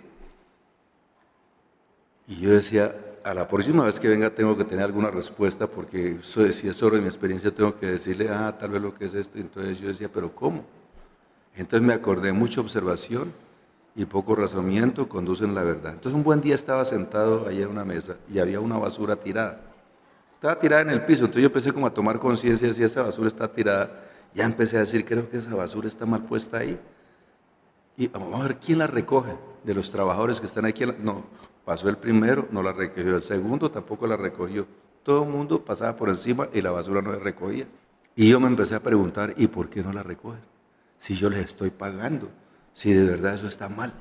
Y 2.25 2.37
yo 2.37 2.51
decía, 2.51 2.95
a 3.25 3.33
la 3.33 3.49
próxima 3.49 3.83
vez 3.83 3.99
que 3.99 4.07
venga 4.07 4.29
tengo 4.29 4.55
que 4.55 4.63
tener 4.63 4.85
alguna 4.85 5.11
respuesta 5.11 5.67
porque 5.67 6.19
si 6.23 6.69
es 6.69 6.77
sobre 6.77 7.01
mi 7.01 7.07
experiencia 7.07 7.53
tengo 7.53 7.75
que 7.77 7.87
decirle, 7.87 8.29
ah, 8.29 8.55
tal 8.57 8.69
vez 8.69 8.81
lo 8.81 8.93
que 8.93 9.07
es 9.07 9.13
esto. 9.13 9.39
Entonces 9.39 9.77
yo 9.81 9.89
decía, 9.89 10.07
pero 10.07 10.33
¿cómo? 10.33 10.63
Entonces 11.57 11.85
me 11.85 11.93
acordé, 11.93 12.31
mucha 12.31 12.61
observación 12.61 13.33
y 13.93 14.05
poco 14.05 14.35
razonamiento 14.35 15.09
conducen 15.09 15.53
la 15.53 15.63
verdad. 15.63 15.95
Entonces 15.95 16.15
un 16.15 16.23
buen 16.23 16.39
día 16.39 16.55
estaba 16.55 16.85
sentado 16.85 17.45
ahí 17.45 17.61
en 17.61 17.67
una 17.67 17.83
mesa 17.83 18.15
y 18.33 18.39
había 18.39 18.61
una 18.61 18.77
basura 18.77 19.17
tirada. 19.17 19.72
Estaba 20.43 20.59
tirada 20.59 20.81
en 20.81 20.89
el 20.89 21.05
piso, 21.05 21.21
entonces 21.21 21.41
yo 21.41 21.47
empecé 21.47 21.71
como 21.71 21.87
a 21.87 21.93
tomar 21.93 22.19
conciencia 22.19 22.73
si 22.73 22.83
esa 22.83 23.01
basura 23.01 23.29
está 23.29 23.49
tirada. 23.49 24.03
Ya 24.35 24.43
empecé 24.43 24.75
a 24.75 24.81
decir, 24.81 25.05
creo 25.05 25.29
que 25.29 25.37
esa 25.37 25.55
basura 25.55 25.87
está 25.87 26.05
mal 26.05 26.25
puesta 26.25 26.57
ahí. 26.57 26.77
Y 27.95 28.09
vamos 28.09 28.41
a 28.41 28.47
ver 28.49 28.57
quién 28.57 28.79
la 28.79 28.87
recoge 28.87 29.37
de 29.63 29.73
los 29.73 29.89
trabajadores 29.89 30.41
que 30.41 30.45
están 30.45 30.65
aquí. 30.65 30.83
No, 30.99 31.23
pasó 31.63 31.87
el 31.87 31.95
primero, 31.95 32.49
no 32.51 32.61
la 32.61 32.73
recogió. 32.73 33.15
El 33.15 33.23
segundo 33.23 33.71
tampoco 33.71 34.05
la 34.05 34.17
recogió. 34.17 34.67
Todo 35.01 35.23
el 35.23 35.29
mundo 35.29 35.63
pasaba 35.63 35.95
por 35.95 36.09
encima 36.09 36.49
y 36.51 36.59
la 36.59 36.71
basura 36.71 37.01
no 37.01 37.13
la 37.13 37.19
recogía. 37.19 37.65
Y 38.13 38.27
yo 38.27 38.41
me 38.41 38.47
empecé 38.47 38.75
a 38.75 38.83
preguntar, 38.83 39.33
¿y 39.37 39.47
por 39.47 39.69
qué 39.69 39.81
no 39.81 39.93
la 39.93 40.03
recogen? 40.03 40.41
Si 40.97 41.15
yo 41.15 41.29
les 41.29 41.45
estoy 41.45 41.69
pagando 41.69 42.27
si 42.73 42.91
de 42.91 43.05
verdad 43.05 43.35
eso 43.35 43.47
está 43.47 43.69
mal. 43.69 43.93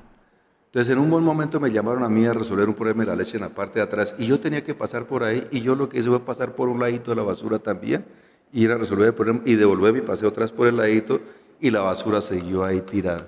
Entonces, 0.72 0.94
en 0.94 1.00
un 1.00 1.10
buen 1.10 1.22
momento 1.22 1.60
me 1.60 1.70
llamaron 1.70 2.02
a 2.02 2.08
mí 2.08 2.24
a 2.24 2.32
resolver 2.32 2.66
un 2.66 2.74
problema 2.74 3.02
de 3.02 3.10
la 3.10 3.16
leche 3.16 3.36
en 3.36 3.42
la 3.42 3.50
parte 3.50 3.78
de 3.78 3.82
atrás 3.82 4.14
y 4.16 4.24
yo 4.24 4.40
tenía 4.40 4.64
que 4.64 4.72
pasar 4.72 5.06
por 5.06 5.22
ahí 5.22 5.46
y 5.50 5.60
yo 5.60 5.74
lo 5.74 5.90
que 5.90 5.98
hice 5.98 6.08
fue 6.08 6.20
pasar 6.20 6.54
por 6.54 6.70
un 6.70 6.80
ladito 6.80 7.10
de 7.10 7.16
la 7.16 7.22
basura 7.22 7.58
también, 7.58 8.06
ir 8.54 8.70
a 8.70 8.78
resolver 8.78 9.08
el 9.08 9.14
problema 9.14 9.42
y 9.44 9.54
devolver 9.56 9.92
mi 9.92 10.00
paseo 10.00 10.30
atrás 10.30 10.50
por 10.50 10.66
el 10.66 10.78
ladito 10.78 11.20
y 11.60 11.70
la 11.70 11.82
basura 11.82 12.22
siguió 12.22 12.64
ahí 12.64 12.80
tirada. 12.80 13.26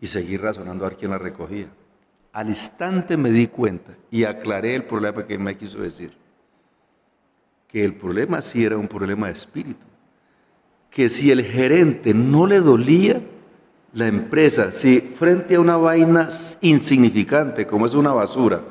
Y 0.00 0.06
seguí 0.06 0.38
razonando 0.38 0.86
a 0.86 0.88
ver 0.88 0.96
quién 0.96 1.10
la 1.10 1.18
recogía. 1.18 1.66
Al 2.32 2.48
instante 2.48 3.18
me 3.18 3.30
di 3.30 3.48
cuenta 3.48 3.92
y 4.10 4.24
aclaré 4.24 4.74
el 4.74 4.84
problema 4.84 5.26
que 5.26 5.36
me 5.36 5.54
quiso 5.54 5.82
decir. 5.82 6.12
Que 7.66 7.84
el 7.84 7.92
problema 7.92 8.40
sí 8.40 8.64
era 8.64 8.78
un 8.78 8.88
problema 8.88 9.26
de 9.26 9.34
espíritu. 9.34 9.84
Que 10.90 11.10
si 11.10 11.30
el 11.30 11.44
gerente 11.44 12.14
no 12.14 12.46
le 12.46 12.60
dolía, 12.60 13.20
la 13.92 14.06
empresa, 14.06 14.72
si 14.72 15.00
frente 15.00 15.54
a 15.54 15.60
una 15.60 15.76
vaina 15.76 16.28
insignificante 16.60 17.66
como 17.66 17.86
es 17.86 17.94
una 17.94 18.12
basura, 18.12 18.62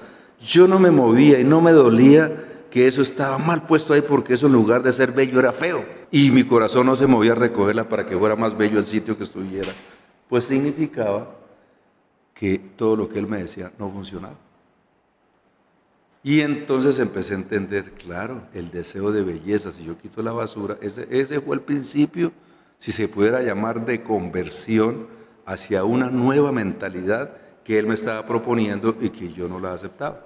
yo 0.42 0.68
no 0.68 0.80
me 0.80 0.92
movía 0.92 1.40
y 1.40 1.44
no 1.44 1.62
me 1.62 1.72
dolía 1.72 2.32
que 2.70 2.88
eso 2.88 3.02
estaba 3.02 3.38
mal 3.38 3.66
puesto 3.66 3.94
ahí 3.94 4.02
porque 4.02 4.36
eso 4.36 4.48
en 4.48 4.54
lugar 4.54 4.84
de 4.84 4.94
ser 4.94 5.12
bello 5.12 5.40
era 5.40 5.52
feo. 5.52 5.86
Y 6.12 6.32
mi 6.32 6.44
corazón 6.44 6.86
no 6.86 6.96
se 6.96 7.08
movía 7.08 7.32
a 7.32 7.36
recogerla 7.36 7.90
para 7.90 8.06
que 8.06 8.18
fuera 8.18 8.36
más 8.36 8.56
bello 8.56 8.78
el 8.78 8.86
sitio 8.86 9.18
que 9.18 9.24
estuviera. 9.24 9.72
Pues 10.30 10.46
significaba 10.46 11.36
que 12.34 12.60
todo 12.76 12.96
lo 12.96 13.10
que 13.10 13.18
él 13.18 13.28
me 13.28 13.42
decía 13.42 13.72
no 13.80 13.90
funcionaba. 13.90 14.36
Y 16.24 16.42
entonces 16.42 17.00
empecé 17.00 17.34
a 17.34 17.38
entender, 17.38 17.94
claro, 17.94 18.42
el 18.54 18.70
deseo 18.70 19.12
de 19.12 19.24
belleza, 19.24 19.72
si 19.72 19.86
yo 19.86 19.98
quito 19.98 20.22
la 20.22 20.34
basura, 20.34 20.78
ese, 20.82 21.08
ese 21.10 21.40
fue 21.40 21.56
el 21.56 21.62
principio 21.62 22.32
si 22.78 22.92
se 22.92 23.08
pudiera 23.08 23.42
llamar 23.42 23.86
de 23.86 24.04
conversión 24.04 25.08
hacia 25.46 25.84
una 25.84 26.10
nueva 26.10 26.52
mentalidad 26.52 27.32
que 27.64 27.80
él 27.80 27.88
me 27.88 27.96
estaba 27.96 28.26
proponiendo 28.26 28.96
y 29.02 29.10
que 29.10 29.34
yo 29.34 29.48
no 29.48 29.60
la 29.60 29.74
aceptaba. 29.74 30.22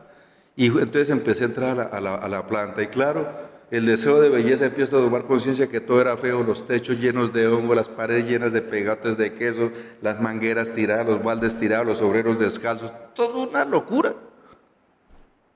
Y 0.56 0.68
entonces 0.68 1.10
empecé 1.10 1.44
a 1.44 1.48
entrar 1.48 1.90
a 1.94 2.28
la, 2.28 2.48
planta 2.48 2.84
y 2.84 2.88
claro, 2.88 3.28
el 3.72 3.86
deseo 3.86 4.20
de 4.20 4.30
belleza 4.30 4.66
empieza 4.66 4.98
a 4.98 5.00
tomar 5.00 5.24
conciencia 5.24 5.70
que 5.70 5.80
todo 5.80 6.02
era 6.02 6.18
feo, 6.18 6.44
los 6.44 6.68
techos 6.68 7.00
llenos 7.00 7.32
de 7.34 7.48
hongo, 7.48 7.74
las 7.74 7.88
paredes 7.88 8.30
llenas 8.30 8.52
de 8.52 8.62
pegates 8.62 9.18
de 9.18 9.34
queso, 9.34 9.72
las 10.02 10.22
mangueras 10.22 10.74
tiradas, 10.74 11.08
los 11.08 11.24
baldes 11.24 11.58
tirados, 11.58 11.88
los 11.88 12.02
obreros 12.02 12.38
descalzos, 12.38 12.94
todo 13.16 13.50
una 13.50 13.64
locura. 13.64 14.14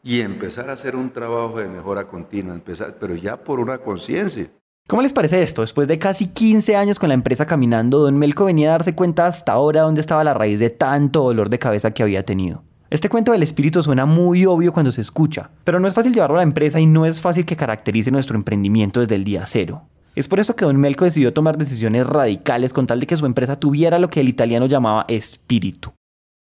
Y 0.02 0.22
empezar 0.22 0.70
a 0.70 0.74
hacer 0.74 0.96
un 0.96 1.12
trabajo 1.12 1.60
de 1.60 1.68
mejora 1.68 2.08
continua, 2.08 2.54
empezar, 2.54 2.96
pero 3.00 3.16
ya 3.16 3.38
por 3.38 3.60
una 3.60 3.80
conciencia. 3.80 4.50
¿Cómo 4.88 5.02
les 5.02 5.14
parece 5.14 5.42
esto? 5.42 5.62
Después 5.62 5.88
de 5.88 5.98
casi 5.98 6.28
15 6.28 6.76
años 6.76 7.00
con 7.00 7.10
la 7.10 7.16
empresa 7.16 7.48
caminando, 7.48 7.98
don 7.98 8.20
Melco 8.20 8.46
venía 8.46 8.70
a 8.70 8.74
darse 8.74 8.94
cuenta 8.94 9.26
hasta 9.26 9.52
ahora 9.52 9.82
dónde 9.82 10.00
estaba 10.00 10.24
la 10.24 10.36
raíz 10.36 10.60
de 10.60 10.70
tanto 10.70 11.24
dolor 11.24 11.50
de 11.50 11.58
cabeza 11.58 11.90
que 11.90 12.04
había 12.04 12.24
tenido. 12.24 12.62
Este 12.92 13.10
cuento 13.10 13.32
del 13.32 13.42
espíritu 13.42 13.82
suena 13.82 14.06
muy 14.06 14.46
obvio 14.46 14.72
cuando 14.72 14.92
se 14.92 15.02
escucha, 15.02 15.50
pero 15.64 15.80
no 15.80 15.88
es 15.88 15.96
fácil 15.96 16.14
llevarlo 16.14 16.36
a 16.36 16.42
la 16.42 16.44
empresa 16.44 16.80
y 16.80 16.86
no 16.86 17.08
es 17.08 17.20
fácil 17.20 17.48
que 17.48 17.56
caracterice 17.56 18.12
nuestro 18.12 18.36
emprendimiento 18.36 19.00
desde 19.00 19.16
el 19.16 19.24
día 19.24 19.48
cero. 19.48 19.88
Es 20.14 20.28
por 20.28 20.40
eso 20.40 20.56
que 20.56 20.66
don 20.66 20.80
Melco 20.80 21.04
decidió 21.04 21.34
tomar 21.34 21.58
decisiones 21.58 22.06
radicales 22.06 22.72
con 22.72 22.86
tal 22.86 23.00
de 23.00 23.08
que 23.08 23.18
su 23.18 23.26
empresa 23.26 23.60
tuviera 23.60 23.98
lo 23.98 24.12
que 24.12 24.20
el 24.20 24.30
italiano 24.30 24.68
llamaba 24.68 25.06
espíritu. 25.08 25.94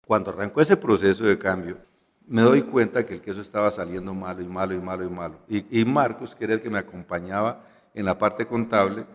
Cuando 0.06 0.32
arrancó 0.32 0.60
ese 0.60 0.76
proceso 0.76 1.24
de 1.24 1.38
cambio, 1.38 1.78
me 2.28 2.42
doy 2.42 2.64
cuenta 2.64 3.06
que 3.06 3.14
el 3.14 3.22
queso 3.22 3.40
estaba 3.40 3.72
saliendo 3.72 4.14
malo 4.14 4.42
y 4.42 4.48
malo 4.48 4.74
y 4.74 4.80
malo 4.80 5.06
y 5.06 5.10
malo. 5.10 5.36
Y, 5.48 5.80
y 5.80 5.86
Marcos, 5.86 6.36
que 6.36 6.44
era 6.44 6.56
el 6.56 6.62
que 6.62 6.70
me 6.70 6.78
acompañaba, 6.78 7.62
en 7.98 8.06
la 8.06 8.18
parte 8.18 8.46
contable, 8.46 9.06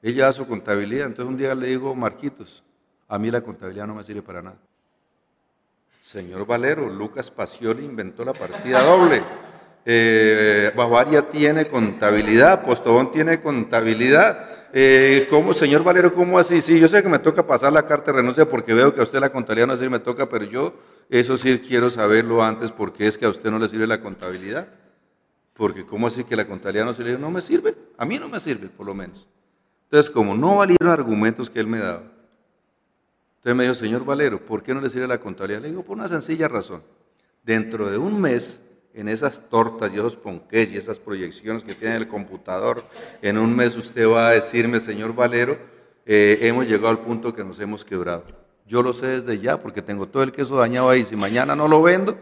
ella 0.00 0.28
hace 0.28 0.38
su 0.38 0.46
contabilidad. 0.46 1.06
Entonces 1.06 1.28
un 1.28 1.36
día 1.36 1.54
le 1.56 1.66
digo, 1.66 1.94
Marquitos, 1.94 2.62
a 3.08 3.18
mí 3.18 3.30
la 3.30 3.40
contabilidad 3.40 3.86
no 3.86 3.96
me 3.96 4.04
sirve 4.04 4.22
para 4.22 4.40
nada. 4.40 4.56
Señor 6.04 6.46
Valero, 6.46 6.88
Lucas 6.88 7.30
Pasioli 7.30 7.84
inventó 7.84 8.24
la 8.24 8.32
partida 8.32 8.80
doble. 8.82 9.22
Eh, 9.84 10.72
Bavaria 10.76 11.28
tiene 11.28 11.66
contabilidad, 11.66 12.64
Postobón 12.64 13.10
tiene 13.10 13.40
contabilidad. 13.40 14.68
eh, 14.72 15.26
¿cómo, 15.30 15.52
señor 15.52 15.82
Valero, 15.82 16.12
cómo 16.14 16.38
así? 16.38 16.60
Sí, 16.60 16.78
yo 16.78 16.88
sé 16.88 17.02
que 17.02 17.08
me 17.08 17.18
toca 17.18 17.44
pasar 17.46 17.72
la 17.72 17.84
carta 17.84 18.12
de 18.12 18.18
renuncia 18.18 18.48
porque 18.48 18.72
veo 18.74 18.94
que 18.94 19.00
a 19.00 19.02
usted 19.02 19.18
la 19.18 19.30
contabilidad 19.30 19.66
no 19.66 19.76
sirve, 19.76 19.90
me 19.90 19.98
toca, 19.98 20.28
pero 20.28 20.44
yo 20.44 20.74
eso 21.10 21.36
sí 21.36 21.58
quiero 21.66 21.90
saberlo 21.90 22.42
antes 22.42 22.70
porque 22.70 23.08
es 23.08 23.18
que 23.18 23.26
a 23.26 23.30
usted 23.30 23.50
no 23.50 23.58
le 23.58 23.66
sirve 23.66 23.86
la 23.86 24.00
contabilidad. 24.00 24.68
Porque 25.58 25.84
¿cómo 25.84 26.06
así 26.06 26.22
que 26.22 26.36
la 26.36 26.46
contabilidad 26.46 26.84
no 26.84 26.94
sirve? 26.94 27.18
No 27.18 27.32
me 27.32 27.40
sirve, 27.40 27.74
a 27.98 28.04
mí 28.04 28.16
no 28.16 28.28
me 28.28 28.38
sirve, 28.38 28.68
por 28.68 28.86
lo 28.86 28.94
menos. 28.94 29.26
Entonces, 29.86 30.08
como 30.08 30.36
no 30.36 30.54
valieron 30.54 30.88
argumentos 30.88 31.50
que 31.50 31.58
él 31.58 31.66
me 31.66 31.80
daba, 31.80 32.04
entonces 33.38 33.56
me 33.56 33.64
dijo, 33.64 33.74
señor 33.74 34.04
Valero, 34.04 34.38
¿por 34.38 34.62
qué 34.62 34.72
no 34.72 34.80
le 34.80 34.88
sirve 34.88 35.08
la 35.08 35.18
contabilidad? 35.18 35.62
Le 35.62 35.70
digo, 35.70 35.82
por 35.82 35.96
una 35.96 36.06
sencilla 36.06 36.46
razón. 36.46 36.84
Dentro 37.42 37.90
de 37.90 37.98
un 37.98 38.20
mes, 38.20 38.62
en 38.94 39.08
esas 39.08 39.48
tortas 39.48 39.92
y 39.92 39.96
esos 39.96 40.14
ponqués 40.14 40.70
y 40.70 40.76
esas 40.76 41.00
proyecciones 41.00 41.64
que 41.64 41.74
tiene 41.74 41.96
el 41.96 42.06
computador, 42.06 42.84
en 43.20 43.36
un 43.36 43.56
mes 43.56 43.74
usted 43.74 44.08
va 44.08 44.28
a 44.28 44.32
decirme, 44.34 44.78
señor 44.78 45.12
Valero, 45.12 45.58
eh, 46.06 46.38
hemos 46.42 46.66
llegado 46.66 46.90
al 46.90 47.00
punto 47.00 47.34
que 47.34 47.42
nos 47.42 47.58
hemos 47.58 47.84
quebrado. 47.84 48.22
Yo 48.64 48.80
lo 48.80 48.92
sé 48.92 49.22
desde 49.22 49.40
ya 49.40 49.60
porque 49.60 49.82
tengo 49.82 50.06
todo 50.06 50.22
el 50.22 50.30
queso 50.30 50.56
dañado 50.56 50.88
ahí. 50.88 51.02
Si 51.02 51.16
mañana 51.16 51.56
no 51.56 51.66
lo 51.66 51.82
vendo, 51.82 52.16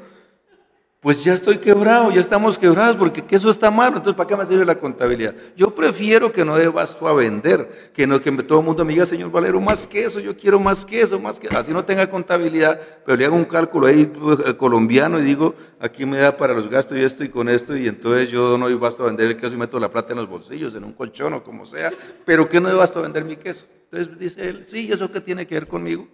pues 1.07 1.23
ya 1.23 1.35
estoy 1.35 1.59
quebrado, 1.59 2.11
ya 2.11 2.21
estamos 2.21 2.59
quebrados 2.59 2.97
porque 2.97 3.25
queso 3.25 3.49
está 3.49 3.71
malo, 3.71 3.99
entonces 3.99 4.17
¿para 4.17 4.27
qué 4.27 4.37
me 4.37 4.45
sirve 4.45 4.65
la 4.65 4.77
contabilidad? 4.77 5.37
Yo 5.57 5.73
prefiero 5.73 6.33
que 6.33 6.45
no 6.45 6.57
dé 6.57 6.67
basto 6.67 7.07
a 7.07 7.13
vender, 7.13 7.93
que 7.95 8.09
no 8.09 8.21
que 8.21 8.33
todo 8.43 8.59
el 8.59 8.65
mundo 8.65 8.85
me 8.85 8.93
diga, 8.93 9.07
señor 9.07 9.31
Valero, 9.31 9.61
más 9.61 9.87
queso, 9.87 10.19
yo 10.19 10.37
quiero 10.37 10.59
más 10.59 10.85
queso, 10.85 11.21
más 11.21 11.39
queso, 11.39 11.57
así 11.57 11.73
no 11.73 11.85
tenga 11.85 12.11
contabilidad, 12.11 12.81
pero 13.05 13.17
le 13.17 13.25
hago 13.25 13.37
un 13.37 13.45
cálculo 13.45 13.87
ahí 13.87 14.13
eh, 14.47 14.57
colombiano 14.57 15.21
y 15.21 15.23
digo, 15.23 15.55
aquí 15.79 16.05
me 16.05 16.19
da 16.19 16.37
para 16.37 16.55
los 16.55 16.69
gastos 16.69 16.99
y 16.99 17.05
esto 17.05 17.23
y 17.23 17.29
con 17.29 17.49
esto, 17.49 17.77
y 17.77 17.87
entonces 17.87 18.29
yo 18.29 18.59
no 18.59 18.67
doy 18.67 18.75
basto 18.75 19.05
a 19.05 19.07
vender 19.07 19.29
el 19.29 19.37
queso 19.37 19.55
y 19.55 19.59
meto 19.59 19.79
la 19.79 19.93
plata 19.93 20.13
en 20.13 20.19
los 20.19 20.29
bolsillos, 20.29 20.75
en 20.75 20.83
un 20.83 20.93
colchón 20.93 21.35
o 21.35 21.45
como 21.45 21.67
sea, 21.67 21.93
pero 22.25 22.49
que 22.49 22.61
no 22.61 22.69
doy 22.69 22.79
basto 22.79 22.99
a 22.99 23.03
vender 23.03 23.25
mi 23.25 23.37
queso. 23.37 23.65
Entonces 23.93 24.19
dice 24.19 24.49
él, 24.49 24.65
sí, 24.67 24.91
¿eso 24.91 25.09
qué 25.13 25.21
tiene 25.21 25.47
que 25.47 25.55
ver 25.55 25.69
conmigo? 25.69 26.09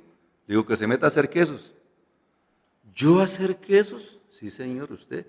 Digo, 0.46 0.66
que 0.66 0.76
se 0.76 0.87
meta 0.87 1.07
a 1.07 1.09
hacer 1.09 1.31
quesos. 1.31 1.72
¿Yo 2.94 3.22
hacer 3.22 3.57
quesos? 3.57 4.18
Sí, 4.42 4.50
señor, 4.50 4.90
usted. 4.90 5.24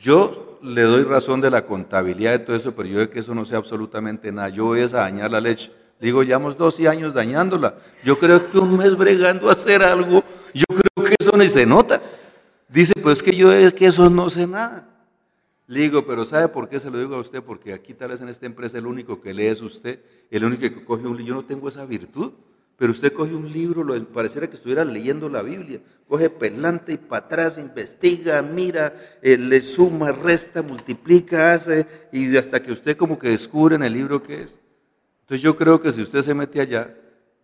Yo 0.00 0.60
le 0.62 0.82
doy 0.82 1.02
razón 1.02 1.40
de 1.40 1.50
la 1.50 1.66
contabilidad 1.66 2.30
de 2.30 2.38
todo 2.38 2.54
eso, 2.54 2.72
pero 2.72 2.88
yo 2.88 3.00
de 3.00 3.10
que 3.10 3.18
eso 3.18 3.34
no 3.34 3.44
sea 3.44 3.58
absolutamente 3.58 4.30
nada. 4.30 4.48
Yo 4.48 4.66
voy 4.66 4.80
a 4.80 4.86
dañar 4.86 5.28
la 5.32 5.40
leche. 5.40 5.72
Digo, 6.00 6.22
llevamos 6.22 6.56
12 6.56 6.86
años 6.86 7.12
dañándola. 7.12 7.74
Yo 8.04 8.16
creo 8.16 8.46
que 8.46 8.56
un 8.58 8.76
mes 8.76 8.96
bregando 8.96 9.48
a 9.48 9.54
hacer 9.54 9.82
algo, 9.82 10.22
yo 10.54 10.66
creo 10.68 11.08
que 11.08 11.16
eso 11.18 11.36
ni 11.36 11.48
se 11.48 11.66
nota. 11.66 12.00
Dice, 12.68 12.92
pues 13.02 13.24
que 13.24 13.34
yo 13.34 13.48
de 13.48 13.74
que 13.74 13.86
eso 13.86 14.08
no 14.08 14.30
sé 14.30 14.46
nada. 14.46 14.88
Le 15.66 15.80
digo, 15.80 16.06
pero 16.06 16.24
¿sabe 16.24 16.46
por 16.46 16.68
qué 16.68 16.78
se 16.78 16.92
lo 16.92 17.00
digo 17.00 17.16
a 17.16 17.18
usted? 17.18 17.42
Porque 17.42 17.72
aquí 17.72 17.92
tal 17.92 18.10
vez 18.10 18.20
en 18.20 18.28
esta 18.28 18.46
empresa 18.46 18.78
el 18.78 18.86
único 18.86 19.20
que 19.20 19.34
lee 19.34 19.46
es 19.46 19.62
usted, 19.62 19.98
el 20.30 20.44
único 20.44 20.60
que 20.60 20.84
coge 20.84 21.08
un 21.08 21.16
libro. 21.16 21.30
Yo 21.30 21.34
no 21.34 21.44
tengo 21.44 21.68
esa 21.68 21.84
virtud. 21.84 22.34
Pero 22.78 22.92
usted 22.92 23.12
coge 23.12 23.34
un 23.34 23.50
libro, 23.50 23.82
lo, 23.82 24.02
pareciera 24.06 24.48
que 24.48 24.54
estuviera 24.54 24.84
leyendo 24.84 25.28
la 25.28 25.42
Biblia. 25.42 25.80
Coge 26.06 26.30
pelante 26.30 26.92
y 26.92 26.96
para 26.96 27.26
atrás, 27.26 27.58
investiga, 27.58 28.40
mira, 28.40 28.94
eh, 29.20 29.36
le 29.36 29.60
suma, 29.62 30.12
resta, 30.12 30.62
multiplica, 30.62 31.52
hace, 31.52 31.88
y 32.12 32.36
hasta 32.36 32.62
que 32.62 32.70
usted 32.70 32.96
como 32.96 33.18
que 33.18 33.30
descubre 33.30 33.74
en 33.74 33.82
el 33.82 33.92
libro 33.92 34.22
qué 34.22 34.44
es. 34.44 34.58
Entonces 35.22 35.42
yo 35.42 35.56
creo 35.56 35.80
que 35.80 35.90
si 35.90 36.02
usted 36.02 36.22
se 36.22 36.34
mete 36.34 36.60
allá, 36.60 36.94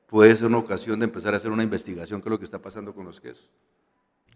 puede 0.06 0.36
ser 0.36 0.46
una 0.46 0.58
ocasión 0.58 1.00
de 1.00 1.06
empezar 1.06 1.34
a 1.34 1.38
hacer 1.38 1.50
una 1.50 1.64
investigación 1.64 2.22
qué 2.22 2.28
es 2.28 2.30
lo 2.30 2.38
que 2.38 2.44
está 2.44 2.60
pasando 2.60 2.94
con 2.94 3.04
los 3.04 3.20
quesos. 3.20 3.50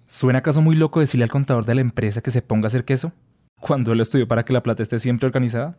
¿Suena 0.05 0.41
acaso 0.41 0.61
muy 0.63 0.75
loco 0.75 0.99
decirle 0.99 1.23
al 1.23 1.31
contador 1.31 1.65
de 1.65 1.77
la 1.77 1.81
empresa 1.81 2.23
que 2.23 2.33
se 2.33 2.43
ponga 2.43 2.67
a 2.67 2.69
hacer 2.69 2.85
queso? 2.85 3.13
Cuando 3.61 3.93
él 3.93 4.01
estudió 4.01 4.27
para 4.27 4.45
que 4.45 4.53
la 4.53 4.65
plata 4.65 4.83
esté 4.83 4.99
siempre 4.99 5.27
organizada. 5.27 5.79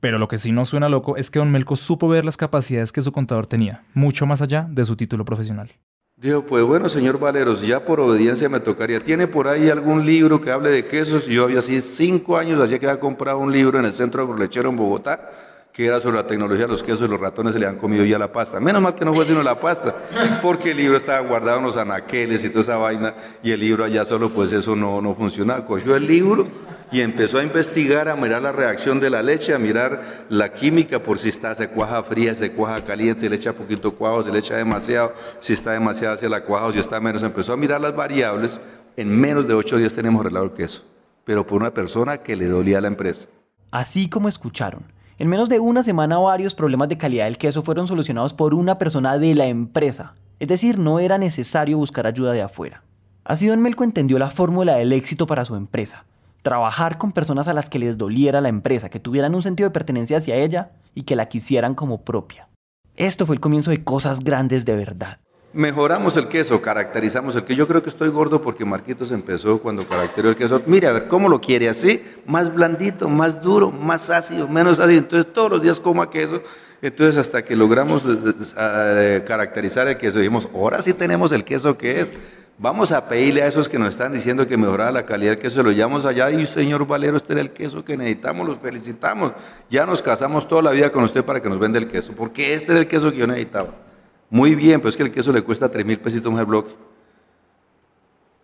Pero 0.00 0.18
lo 0.18 0.28
que 0.28 0.38
sí 0.38 0.52
no 0.52 0.64
suena 0.64 0.88
loco 0.88 1.16
es 1.16 1.30
que 1.30 1.38
Don 1.38 1.50
Melco 1.50 1.76
supo 1.76 2.08
ver 2.08 2.24
las 2.24 2.36
capacidades 2.36 2.92
que 2.92 3.02
su 3.02 3.12
contador 3.12 3.46
tenía, 3.46 3.84
mucho 3.94 4.26
más 4.26 4.42
allá 4.42 4.66
de 4.70 4.84
su 4.84 4.96
título 4.96 5.24
profesional. 5.24 5.70
Dijo, 6.18 6.46
pues 6.46 6.64
bueno, 6.64 6.88
señor 6.88 7.18
Valeros, 7.18 7.60
ya 7.60 7.84
por 7.84 8.00
obediencia 8.00 8.48
me 8.48 8.60
tocaría. 8.60 9.00
¿Tiene 9.00 9.26
por 9.26 9.48
ahí 9.48 9.68
algún 9.68 10.06
libro 10.06 10.40
que 10.40 10.50
hable 10.50 10.70
de 10.70 10.86
quesos? 10.86 11.26
Yo 11.26 11.44
había 11.44 11.58
así 11.58 11.78
cinco 11.82 12.38
años, 12.38 12.58
hacía 12.58 12.78
que 12.78 12.86
había 12.86 13.00
comprado 13.00 13.38
un 13.38 13.52
libro 13.52 13.78
en 13.78 13.84
el 13.84 13.92
centro 13.92 14.22
agrolechero 14.22 14.70
en 14.70 14.76
Bogotá, 14.76 15.28
que 15.76 15.84
era 15.84 16.00
sobre 16.00 16.16
la 16.16 16.26
tecnología 16.26 16.66
los 16.66 16.82
quesos 16.82 17.06
los 17.10 17.20
ratones 17.20 17.52
se 17.52 17.58
le 17.58 17.66
han 17.66 17.76
comido 17.76 18.02
ya 18.02 18.18
la 18.18 18.32
pasta. 18.32 18.58
Menos 18.58 18.80
mal 18.80 18.94
que 18.94 19.04
no 19.04 19.12
fue 19.12 19.26
sino 19.26 19.42
la 19.42 19.60
pasta, 19.60 19.94
porque 20.40 20.70
el 20.70 20.78
libro 20.78 20.96
estaba 20.96 21.20
guardado 21.20 21.58
en 21.58 21.64
los 21.64 21.76
anaqueles 21.76 22.42
y 22.44 22.48
toda 22.48 22.62
esa 22.62 22.76
vaina, 22.78 23.14
y 23.42 23.50
el 23.50 23.60
libro 23.60 23.84
allá 23.84 24.06
solo, 24.06 24.30
pues 24.30 24.52
eso 24.52 24.74
no, 24.74 25.02
no 25.02 25.14
funcionaba. 25.14 25.66
Cogió 25.66 25.94
el 25.94 26.06
libro 26.06 26.48
y 26.90 27.02
empezó 27.02 27.36
a 27.36 27.42
investigar, 27.42 28.08
a 28.08 28.16
mirar 28.16 28.40
la 28.40 28.52
reacción 28.52 29.00
de 29.00 29.10
la 29.10 29.22
leche, 29.22 29.52
a 29.52 29.58
mirar 29.58 30.24
la 30.30 30.54
química 30.54 31.02
por 31.02 31.18
si 31.18 31.28
está, 31.28 31.54
se 31.54 31.68
cuaja 31.68 32.02
fría, 32.04 32.34
se 32.34 32.52
cuaja 32.52 32.82
caliente, 32.82 33.28
le 33.28 33.36
echa 33.36 33.52
poquito 33.52 33.92
cuajo, 33.96 34.22
se 34.22 34.32
le 34.32 34.38
echa 34.38 34.56
demasiado, 34.56 35.12
si 35.40 35.52
está 35.52 35.72
demasiado 35.72 36.14
hacia 36.14 36.30
la 36.30 36.42
cuaja 36.42 36.72
si 36.72 36.78
está 36.78 37.00
menos. 37.00 37.22
Empezó 37.22 37.52
a 37.52 37.58
mirar 37.58 37.82
las 37.82 37.94
variables. 37.94 38.62
En 38.96 39.10
menos 39.20 39.46
de 39.46 39.52
ocho 39.52 39.76
días 39.76 39.94
tenemos 39.94 40.22
arreglado 40.22 40.46
el 40.46 40.52
queso, 40.52 40.84
pero 41.26 41.46
por 41.46 41.60
una 41.60 41.74
persona 41.74 42.22
que 42.22 42.34
le 42.34 42.46
dolía 42.46 42.78
a 42.78 42.80
la 42.80 42.88
empresa. 42.88 43.28
Así 43.70 44.08
como 44.08 44.26
escucharon. 44.26 44.95
En 45.18 45.28
menos 45.28 45.48
de 45.48 45.60
una 45.60 45.82
semana 45.82 46.18
varios 46.18 46.54
problemas 46.54 46.90
de 46.90 46.98
calidad 46.98 47.24
del 47.24 47.38
queso 47.38 47.62
fueron 47.62 47.88
solucionados 47.88 48.34
por 48.34 48.52
una 48.52 48.76
persona 48.76 49.16
de 49.16 49.34
la 49.34 49.46
empresa. 49.46 50.14
Es 50.40 50.48
decir, 50.48 50.78
no 50.78 50.98
era 50.98 51.16
necesario 51.16 51.78
buscar 51.78 52.06
ayuda 52.06 52.32
de 52.32 52.42
afuera. 52.42 52.82
Así 53.24 53.46
Don 53.46 53.62
Melco 53.62 53.82
entendió 53.82 54.18
la 54.18 54.28
fórmula 54.28 54.74
del 54.74 54.92
éxito 54.92 55.26
para 55.26 55.46
su 55.46 55.56
empresa. 55.56 56.04
Trabajar 56.42 56.98
con 56.98 57.12
personas 57.12 57.48
a 57.48 57.54
las 57.54 57.70
que 57.70 57.78
les 57.78 57.96
doliera 57.96 58.42
la 58.42 58.50
empresa, 58.50 58.90
que 58.90 59.00
tuvieran 59.00 59.34
un 59.34 59.42
sentido 59.42 59.70
de 59.70 59.72
pertenencia 59.72 60.18
hacia 60.18 60.36
ella 60.36 60.72
y 60.94 61.04
que 61.04 61.16
la 61.16 61.26
quisieran 61.26 61.74
como 61.74 62.02
propia. 62.02 62.48
Esto 62.94 63.24
fue 63.24 63.36
el 63.36 63.40
comienzo 63.40 63.70
de 63.70 63.84
cosas 63.84 64.20
grandes 64.20 64.66
de 64.66 64.76
verdad 64.76 65.18
mejoramos 65.52 66.16
el 66.16 66.28
queso, 66.28 66.60
caracterizamos 66.60 67.34
el 67.34 67.44
queso. 67.44 67.58
Yo 67.58 67.68
creo 67.68 67.82
que 67.82 67.90
estoy 67.90 68.08
gordo 68.08 68.42
porque 68.42 68.64
Marquitos 68.64 69.10
empezó 69.10 69.58
cuando 69.58 69.86
caracterizó 69.86 70.30
el 70.30 70.36
queso. 70.36 70.62
Mire, 70.66 70.88
a 70.88 70.92
ver, 70.92 71.08
¿cómo 71.08 71.28
lo 71.28 71.40
quiere? 71.40 71.68
¿Así? 71.68 72.02
Más 72.26 72.52
blandito, 72.52 73.08
más 73.08 73.40
duro, 73.40 73.70
más 73.70 74.10
ácido, 74.10 74.48
menos 74.48 74.78
ácido. 74.78 74.98
Entonces 74.98 75.32
todos 75.32 75.50
los 75.50 75.62
días 75.62 75.80
coma 75.80 76.10
queso. 76.10 76.42
Entonces 76.82 77.16
hasta 77.16 77.42
que 77.44 77.56
logramos 77.56 78.02
eh, 78.04 78.34
eh, 78.58 79.24
caracterizar 79.26 79.88
el 79.88 79.96
queso, 79.96 80.18
dijimos, 80.18 80.48
ahora 80.54 80.82
sí 80.82 80.92
tenemos 80.92 81.32
el 81.32 81.44
queso 81.44 81.76
que 81.76 82.00
es. 82.00 82.08
Vamos 82.58 82.90
a 82.90 83.06
pedirle 83.06 83.42
a 83.42 83.48
esos 83.48 83.68
que 83.68 83.78
nos 83.78 83.90
están 83.90 84.12
diciendo 84.12 84.46
que 84.46 84.56
mejoraba 84.56 84.90
la 84.90 85.04
calidad 85.04 85.32
del 85.32 85.38
queso, 85.38 85.62
lo 85.62 85.72
llamamos 85.72 86.06
allá 86.06 86.30
y 86.30 86.46
señor 86.46 86.86
Valero, 86.86 87.18
este 87.18 87.34
era 87.34 87.42
el 87.42 87.50
queso 87.50 87.84
que 87.84 87.98
necesitamos, 87.98 88.46
los 88.46 88.58
felicitamos. 88.58 89.32
Ya 89.68 89.84
nos 89.84 90.00
casamos 90.00 90.48
toda 90.48 90.62
la 90.62 90.70
vida 90.70 90.90
con 90.90 91.04
usted 91.04 91.22
para 91.22 91.42
que 91.42 91.50
nos 91.50 91.58
venda 91.58 91.78
el 91.78 91.86
queso, 91.86 92.14
porque 92.16 92.54
este 92.54 92.72
era 92.72 92.80
el 92.80 92.88
queso 92.88 93.12
que 93.12 93.18
yo 93.18 93.26
necesitaba. 93.26 93.85
Muy 94.30 94.54
bien, 94.54 94.80
pero 94.80 94.88
es 94.88 94.96
que 94.96 95.04
el 95.04 95.12
queso 95.12 95.32
le 95.32 95.42
cuesta 95.42 95.68
3 95.68 95.84
mil 95.84 95.98
pesitos 95.98 96.32
más 96.32 96.40
el 96.40 96.46
bloque. 96.46 96.72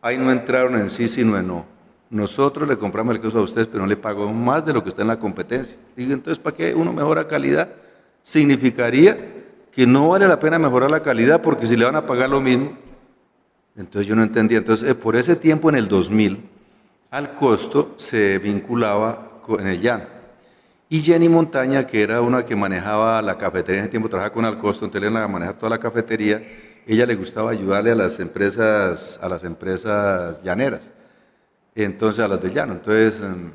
Ahí 0.01 0.18
no 0.18 0.31
entraron 0.31 0.77
en 0.77 0.90
sí, 0.90 1.09
sino 1.09 1.37
en 1.37 1.47
no. 1.47 1.66
Nosotros 2.11 2.68
le 2.68 2.77
compramos 2.77 3.14
el 3.14 3.21
queso 3.21 3.38
a 3.38 3.42
ustedes, 3.42 3.68
pero 3.68 3.81
no 3.81 3.87
le 3.87 3.97
pagamos 3.97 4.35
más 4.35 4.66
de 4.66 4.73
lo 4.73 4.83
que 4.83 4.90
está 4.90 5.03
en 5.03 5.09
la 5.09 5.18
competencia. 5.18 5.79
Digo, 5.97 6.12
entonces, 6.12 6.42
¿para 6.42 6.57
qué 6.57 6.75
uno 6.75 6.92
mejora 6.92 7.27
calidad? 7.27 7.71
Significaría 8.23 9.16
que 9.73 9.87
no 9.87 10.11
vale 10.11 10.29
la 10.29 10.38
pena 10.38 10.59
mejorar 10.59 10.90
la 10.90 11.03
calidad 11.03 11.40
porque 11.40 11.66
si 11.66 11.77
le 11.77 11.85
van 11.85 11.97
a 11.97 12.05
pagar 12.05 12.29
lo 12.29 12.40
mismo. 12.40 12.77
Entonces 13.77 14.07
yo 14.07 14.14
no 14.14 14.23
entendía. 14.23 14.59
Entonces, 14.59 14.90
eh, 14.90 14.95
por 14.95 15.16
ese 15.16 15.37
tiempo, 15.37 15.71
en 15.71 15.77
el 15.77 15.88
2000, 15.88 16.42
al 17.11 17.35
costo 17.35 17.95
se 17.97 18.38
vinculaba 18.38 19.40
con 19.42 19.66
el 19.66 19.81
llano. 19.81 20.05
Y 20.92 21.00
Jenny 21.00 21.26
Montaña, 21.26 21.87
que 21.87 22.02
era 22.02 22.20
una 22.20 22.44
que 22.44 22.55
manejaba 22.55 23.22
la 23.22 23.38
cafetería, 23.38 23.78
en 23.78 23.85
ese 23.85 23.92
tiempo 23.92 24.11
trabajaba 24.11 24.35
con 24.35 24.44
Alcosto, 24.44 24.85
entonces 24.85 25.09
él 25.09 25.26
manejar 25.26 25.55
toda 25.55 25.70
la 25.70 25.78
cafetería, 25.78 26.46
ella 26.87 27.07
le 27.07 27.14
gustaba 27.14 27.50
ayudarle 27.50 27.92
a 27.92 27.94
las 27.94 28.20
empresas, 28.20 29.18
a 29.22 29.26
las 29.26 29.42
empresas 29.42 30.42
llaneras, 30.42 30.92
entonces 31.74 32.22
a 32.22 32.28
las 32.28 32.42
del 32.42 32.52
llano. 32.52 32.74
Entonces, 32.74 33.18
em, 33.22 33.52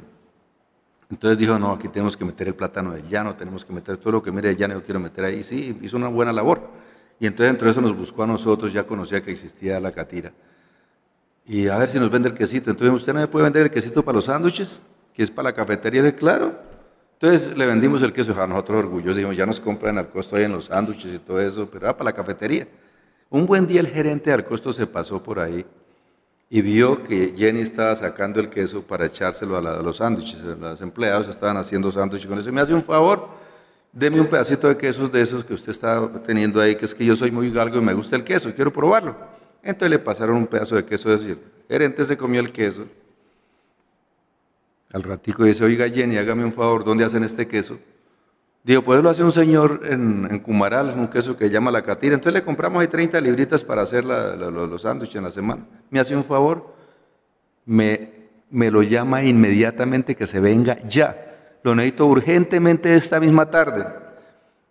entonces 1.12 1.38
dijo, 1.38 1.60
no, 1.60 1.73
aquí 1.73 1.88
tenemos 1.89 2.17
que 2.17 2.26
meter 2.26 2.47
el 2.47 2.56
plátano 2.56 2.91
del 2.93 3.08
llano, 3.08 3.36
tenemos 3.36 3.63
que 3.63 3.71
meter 3.71 3.97
todo 3.97 4.13
lo 4.13 4.23
que 4.23 4.32
mire 4.32 4.50
el 4.50 4.58
llano, 4.58 4.73
yo 4.73 4.84
quiero 4.84 5.00
meter 5.00 5.23
ahí. 5.23 5.43
Sí, 5.43 5.78
hizo 5.84 5.95
una 5.95 6.08
buena 6.08 6.34
labor. 6.34 6.67
Y 7.19 7.28
entonces 7.28 7.52
dentro 7.52 7.65
de 7.65 7.71
eso 7.71 7.82
nos 7.82 7.95
buscó 7.95 8.23
a 8.23 8.26
nosotros, 8.26 8.73
ya 8.73 8.88
conocía 8.88 9.21
que 9.21 9.30
existía 9.30 9.80
la 9.80 9.91
catira. 9.91 10.34
Y 11.45 11.67
a 11.67 11.78
ver 11.78 11.88
si 11.88 12.00
nos 12.00 12.10
vende 12.10 12.30
el 12.30 12.34
quesito. 12.34 12.71
Entonces, 12.71 12.95
¿usted 12.95 13.13
no 13.13 13.19
me 13.19 13.28
puede 13.28 13.43
vender 13.43 13.62
el 13.62 13.69
quesito 13.69 14.04
para 14.04 14.15
los 14.15 14.26
sándwiches? 14.26 14.82
Que 15.13 15.21
es 15.21 15.30
para 15.30 15.50
la 15.50 15.54
cafetería. 15.54 16.02
de 16.02 16.15
claro. 16.15 16.67
Entonces 17.20 17.58
le 17.58 17.66
vendimos 17.66 18.04
el 18.04 18.14
queso 18.14 18.40
a 18.40 18.46
nosotros 18.46 18.78
orgullosos, 18.80 19.16
dijimos, 19.16 19.36
ya 19.36 19.48
nos 19.48 19.60
compran 19.60 19.98
al 19.98 20.10
costo 20.10 20.36
ahí 20.36 20.44
en 20.44 20.52
los 20.52 20.66
sándwiches 20.66 21.16
y 21.16 21.18
todo 21.18 21.42
eso, 21.42 21.68
pero 21.68 21.86
era 21.88 21.98
para 21.98 22.12
la 22.12 22.14
cafetería. 22.14 22.68
Un 23.32 23.48
buen 23.48 23.66
día 23.66 23.80
el 23.80 23.88
gerente 23.88 24.32
al 24.32 24.46
costo 24.46 24.72
se 24.72 24.86
pasó 24.86 25.22
por 25.22 25.40
ahí 25.40 25.66
y 26.48 26.62
vio 26.62 27.04
que 27.04 27.34
Jenny 27.36 27.62
estaba 27.62 27.96
sacando 27.96 28.40
el 28.40 28.52
queso 28.52 28.84
para 28.84 29.08
echárselo 29.08 29.58
a, 29.58 29.82
los 29.82 29.98
sándwiches. 29.98 30.40
Los 30.44 30.80
empleados 30.80 31.28
estaban 31.28 31.58
haciendo 31.58 31.92
sándwiches 31.92 32.28
con 32.28 32.38
eso. 32.38 32.54
Me 32.54 32.62
hace 32.62 32.76
un 32.76 32.84
favor, 32.84 33.30
deme 33.92 34.22
un 34.22 34.28
pedacito 34.28 34.68
de 34.68 34.78
quesos 34.78 35.12
de 35.12 35.20
esos 35.20 35.44
que 35.44 35.56
usted 35.56 35.72
está 35.72 36.08
teniendo 36.26 36.62
ahí, 36.62 36.76
que 36.76 36.86
es 36.86 36.94
que 36.94 37.04
yo 37.04 37.16
soy 37.16 37.32
muy 37.32 37.50
galgo 37.50 37.80
y 37.80 37.82
me 37.82 37.96
gusta 37.96 38.16
el 38.16 38.24
queso, 38.24 38.54
quiero 38.54 38.72
probarlo. 38.72 39.16
Entonces 39.64 39.90
le 39.90 40.00
pasaron 40.00 40.38
un 40.38 40.46
pedazo 40.46 40.76
de 40.76 40.86
queso 40.86 41.10
de 41.10 41.16
eso 41.16 41.26
el 41.26 41.40
gerente 41.68 42.04
se 42.06 42.16
comió 42.16 42.40
el 42.40 42.52
queso 42.52 42.86
al 44.93 45.04
ratico 45.04 45.43
dice, 45.43 45.63
oiga 45.63 45.89
Jenny, 45.89 46.17
hágame 46.17 46.45
un 46.45 46.54
favor, 46.54 46.84
¿dónde 46.84 47.04
hacen 47.04 47.23
este 47.23 47.47
queso? 47.47 47.78
Digo, 48.63 48.82
pues 48.82 49.02
lo 49.02 49.10
hace 49.10 49.23
un 49.23 49.32
señor 49.32 49.82
en, 49.86 50.39
Cumaral, 50.39 50.93
un 50.97 51.08
queso 51.08 51.38
que 51.38 51.50
llama 51.50 51.71
la 51.71 51.84
catira. 51.84 52.15
Entonces 52.15 52.34
le 52.34 52.45
compramos 52.45 52.82
ahí 52.82 52.88
30 52.89 53.21
libritas 53.21 53.63
para 53.63 53.82
hacer 53.82 54.04
los 54.04 54.82
sándwiches 54.82 55.15
en 55.15 55.23
la 55.23 55.32
semana. 55.32 55.65
Me 55.89 56.02
hace 56.02 56.15
un 56.15 56.26
favor, 56.26 56.73
me, 57.65 58.12
me 58.50 58.69
lo 58.69 58.84
llama 58.84 59.23
inmediatamente 59.23 60.15
que 60.15 60.28
se 60.28 60.41
venga 60.41 60.80
ya. 60.86 61.60
Lo 61.63 61.76
necesito 61.76 62.08
urgentemente 62.08 62.93
esta 62.93 63.21
misma 63.21 63.50
tarde. 63.50 63.86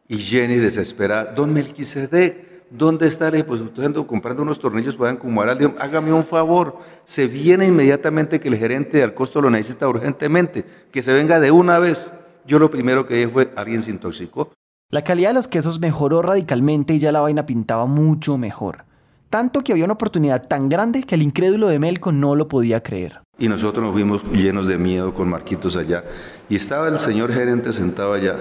Y 0.08 0.18
Jenny 0.18 0.56
desespera, 0.56 1.24
don 1.24 1.54
Melquisedec, 1.54 2.55
¿dónde 2.70 3.06
estaré? 3.06 3.44
Pues 3.44 3.60
estoy 3.60 3.92
comprando 4.04 4.42
unos 4.42 4.58
tornillos 4.58 4.96
para 4.96 5.16
Cumaral. 5.18 5.58
Digo, 5.58 5.74
hágame 5.78 6.12
un 6.12 6.24
favor, 6.24 6.78
se 7.04 7.26
viene 7.26 7.66
inmediatamente 7.66 8.40
que 8.40 8.48
el 8.48 8.56
gerente 8.56 9.02
al 9.02 9.14
costo 9.14 9.40
lo 9.40 9.50
necesita 9.50 9.88
urgentemente, 9.88 10.64
que 10.90 11.02
se 11.02 11.12
venga 11.12 11.40
de 11.40 11.50
una 11.50 11.78
vez. 11.78 12.12
Yo 12.46 12.58
lo 12.58 12.70
primero 12.70 13.06
que 13.06 13.14
dije 13.14 13.28
fue, 13.28 13.52
alguien 13.56 13.82
se 13.82 13.90
intoxicó. 13.90 14.52
La 14.90 15.02
calidad 15.02 15.30
de 15.30 15.34
los 15.34 15.48
quesos 15.48 15.80
mejoró 15.80 16.22
radicalmente 16.22 16.94
y 16.94 16.98
ya 17.00 17.10
la 17.10 17.20
vaina 17.20 17.44
pintaba 17.44 17.86
mucho 17.86 18.38
mejor. 18.38 18.84
Tanto 19.30 19.62
que 19.62 19.72
había 19.72 19.84
una 19.84 19.94
oportunidad 19.94 20.46
tan 20.46 20.68
grande 20.68 21.02
que 21.02 21.16
el 21.16 21.22
incrédulo 21.22 21.66
de 21.66 21.80
Melco 21.80 22.12
no 22.12 22.36
lo 22.36 22.46
podía 22.46 22.82
creer. 22.82 23.20
Y 23.38 23.48
nosotros 23.48 23.84
nos 23.84 23.92
fuimos 23.92 24.24
llenos 24.32 24.68
de 24.68 24.78
miedo 24.78 25.12
con 25.12 25.28
Marquitos 25.28 25.76
allá. 25.76 26.04
Y 26.48 26.54
estaba 26.54 26.88
el 26.88 27.00
señor 27.00 27.32
gerente 27.32 27.72
sentado 27.72 28.12
allá. 28.12 28.36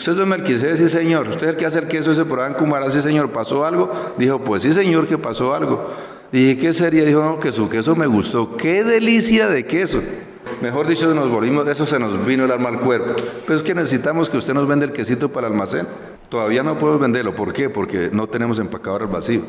Usted 0.00 0.12
es 0.12 0.18
don 0.18 0.30
Melquisedec, 0.30 0.76
sí 0.78 0.88
señor. 0.88 1.28
Usted 1.28 1.48
es 1.48 1.50
el 1.50 1.56
que 1.58 1.66
hace 1.66 1.78
el 1.78 1.86
queso 1.86 2.10
ese 2.10 2.24
por 2.24 2.40
en 2.40 2.54
Cumaral, 2.54 2.90
sí 2.90 3.02
señor. 3.02 3.30
¿Pasó 3.32 3.66
algo? 3.66 3.92
Dijo, 4.16 4.38
pues 4.38 4.62
sí 4.62 4.72
señor, 4.72 5.06
que 5.06 5.18
pasó 5.18 5.52
algo. 5.52 5.90
Dije, 6.32 6.56
¿qué 6.56 6.72
sería? 6.72 7.04
Dijo, 7.04 7.22
no, 7.22 7.38
que 7.38 7.52
su 7.52 7.68
queso 7.68 7.94
me 7.94 8.06
gustó. 8.06 8.56
¡Qué 8.56 8.82
delicia 8.82 9.46
de 9.46 9.66
queso! 9.66 10.00
Mejor 10.62 10.86
dicho, 10.86 11.12
nos 11.12 11.28
volvimos, 11.28 11.68
eso 11.68 11.84
se 11.84 11.98
nos 11.98 12.24
vino 12.24 12.44
el 12.44 12.50
alma 12.50 12.70
al 12.70 12.80
cuerpo. 12.80 13.14
Pero 13.46 13.58
es 13.58 13.62
que 13.62 13.74
necesitamos 13.74 14.30
que 14.30 14.38
usted 14.38 14.54
nos 14.54 14.66
venda 14.66 14.86
el 14.86 14.92
quesito 14.92 15.28
para 15.28 15.48
el 15.48 15.52
almacén. 15.52 15.86
Todavía 16.30 16.62
no 16.62 16.78
podemos 16.78 17.02
venderlo. 17.02 17.36
¿Por 17.36 17.52
qué? 17.52 17.68
Porque 17.68 18.08
no 18.10 18.26
tenemos 18.26 18.58
empacador 18.58 19.02
al 19.02 19.08
vacío. 19.08 19.42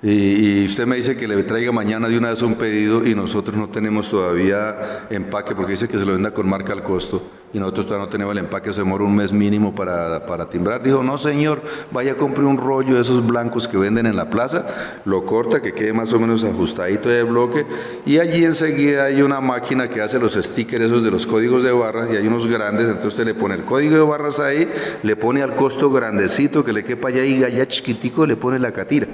Y, 0.00 0.64
usted 0.64 0.86
me 0.86 0.94
dice 0.94 1.16
que 1.16 1.26
le 1.26 1.42
traiga 1.42 1.72
mañana 1.72 2.08
de 2.08 2.16
una 2.16 2.30
vez 2.30 2.40
un 2.42 2.54
pedido 2.54 3.04
y 3.04 3.16
nosotros 3.16 3.56
no 3.56 3.68
tenemos 3.68 4.08
todavía 4.08 5.06
empaque 5.10 5.56
porque 5.56 5.72
dice 5.72 5.88
que 5.88 5.98
se 5.98 6.06
lo 6.06 6.12
venda 6.12 6.30
con 6.30 6.48
marca 6.48 6.72
al 6.72 6.84
costo 6.84 7.20
y 7.52 7.58
nosotros 7.58 7.86
todavía 7.86 8.06
no 8.06 8.10
tenemos 8.12 8.32
el 8.32 8.38
empaque, 8.38 8.72
se 8.72 8.80
demora 8.80 9.02
un 9.02 9.16
mes 9.16 9.32
mínimo 9.32 9.74
para, 9.74 10.24
para 10.24 10.48
timbrar. 10.48 10.84
Dijo, 10.84 11.02
no 11.02 11.18
señor, 11.18 11.62
vaya 11.90 12.12
a 12.12 12.14
comprar 12.14 12.44
un 12.44 12.58
rollo 12.58 12.94
de 12.94 13.00
esos 13.00 13.26
blancos 13.26 13.66
que 13.66 13.76
venden 13.76 14.06
en 14.06 14.14
la 14.14 14.30
plaza, 14.30 14.66
lo 15.04 15.24
corta, 15.26 15.60
que 15.60 15.72
quede 15.72 15.92
más 15.92 16.12
o 16.12 16.20
menos 16.20 16.44
ajustadito 16.44 17.08
de 17.08 17.24
bloque 17.24 17.66
y 18.06 18.18
allí 18.18 18.44
enseguida 18.44 19.06
hay 19.06 19.22
una 19.22 19.40
máquina 19.40 19.90
que 19.90 20.00
hace 20.00 20.20
los 20.20 20.34
stickers 20.34 20.84
esos 20.84 21.02
de 21.02 21.10
los 21.10 21.26
códigos 21.26 21.64
de 21.64 21.72
barras 21.72 22.08
y 22.12 22.16
hay 22.16 22.26
unos 22.28 22.46
grandes, 22.46 22.84
entonces 22.84 23.14
usted 23.14 23.24
le 23.24 23.34
pone 23.34 23.56
el 23.56 23.64
código 23.64 23.96
de 23.96 24.02
barras 24.02 24.38
ahí, 24.38 24.68
le 25.02 25.16
pone 25.16 25.42
al 25.42 25.56
costo 25.56 25.90
grandecito 25.90 26.64
que 26.64 26.72
le 26.72 26.84
quepa 26.84 27.08
allá 27.08 27.24
y 27.24 27.42
allá 27.42 27.66
chiquitico 27.66 28.26
le 28.26 28.36
pone 28.36 28.60
la 28.60 28.70
catira 28.70 29.08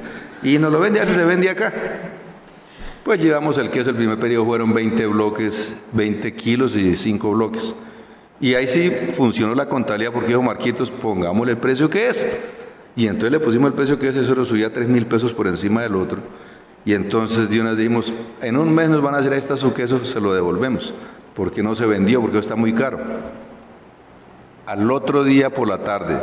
y 0.44 0.58
nos 0.58 0.70
lo 0.74 0.80
vende, 0.80 1.00
así 1.00 1.12
se 1.12 1.24
vende 1.24 1.48
acá. 1.48 1.72
Pues 3.04 3.22
llevamos 3.22 3.58
el 3.58 3.70
queso, 3.70 3.90
el 3.90 3.96
primer 3.96 4.18
periodo 4.18 4.44
fueron 4.44 4.74
20 4.74 5.06
bloques, 5.06 5.76
20 5.92 6.34
kilos 6.34 6.74
y 6.74 6.96
5 6.96 7.30
bloques. 7.30 7.76
Y 8.40 8.54
ahí 8.54 8.66
sí 8.66 8.90
funcionó 9.16 9.54
la 9.54 9.68
contabilidad 9.68 10.12
porque 10.12 10.28
dijo 10.28 10.42
Marquitos, 10.42 10.90
pongámosle 10.90 11.52
el 11.52 11.58
precio 11.58 11.88
que 11.88 12.08
es. 12.08 12.26
Y 12.96 13.06
entonces 13.06 13.30
le 13.30 13.38
pusimos 13.38 13.68
el 13.68 13.74
precio 13.74 13.98
que 14.00 14.08
es, 14.08 14.16
eso 14.16 14.34
lo 14.34 14.44
subía 14.44 14.72
3 14.72 14.88
mil 14.88 15.06
pesos 15.06 15.32
por 15.32 15.46
encima 15.46 15.82
del 15.82 15.94
otro. 15.94 16.18
Y 16.84 16.94
entonces 16.94 17.48
de 17.48 17.60
una 17.60 17.74
dimos, 17.74 18.12
en 18.42 18.56
un 18.56 18.74
mes 18.74 18.88
nos 18.88 19.00
van 19.00 19.14
a 19.14 19.18
hacer 19.18 19.32
esta 19.34 19.56
su 19.56 19.72
queso, 19.72 20.04
se 20.04 20.20
lo 20.20 20.34
devolvemos, 20.34 20.92
porque 21.36 21.62
no 21.62 21.76
se 21.76 21.86
vendió, 21.86 22.20
porque 22.20 22.38
está 22.38 22.56
muy 22.56 22.74
caro. 22.74 22.98
Al 24.66 24.90
otro 24.90 25.22
día 25.22 25.50
por 25.50 25.68
la 25.68 25.84
tarde, 25.84 26.20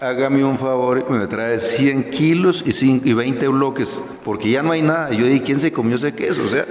hágame 0.00 0.44
un 0.44 0.58
favor, 0.58 1.10
me 1.10 1.26
trae 1.26 1.58
100 1.58 2.10
kilos 2.10 2.64
y, 2.66 3.12
20 3.12 3.48
bloques, 3.48 4.02
porque 4.24 4.50
ya 4.50 4.62
no 4.62 4.72
hay 4.72 4.82
nada. 4.82 5.10
Yo 5.10 5.26
dije, 5.26 5.42
¿quién 5.42 5.58
se 5.58 5.72
comió 5.72 5.96
ese 5.96 6.14
queso? 6.14 6.44
O 6.44 6.48
sea, 6.48 6.66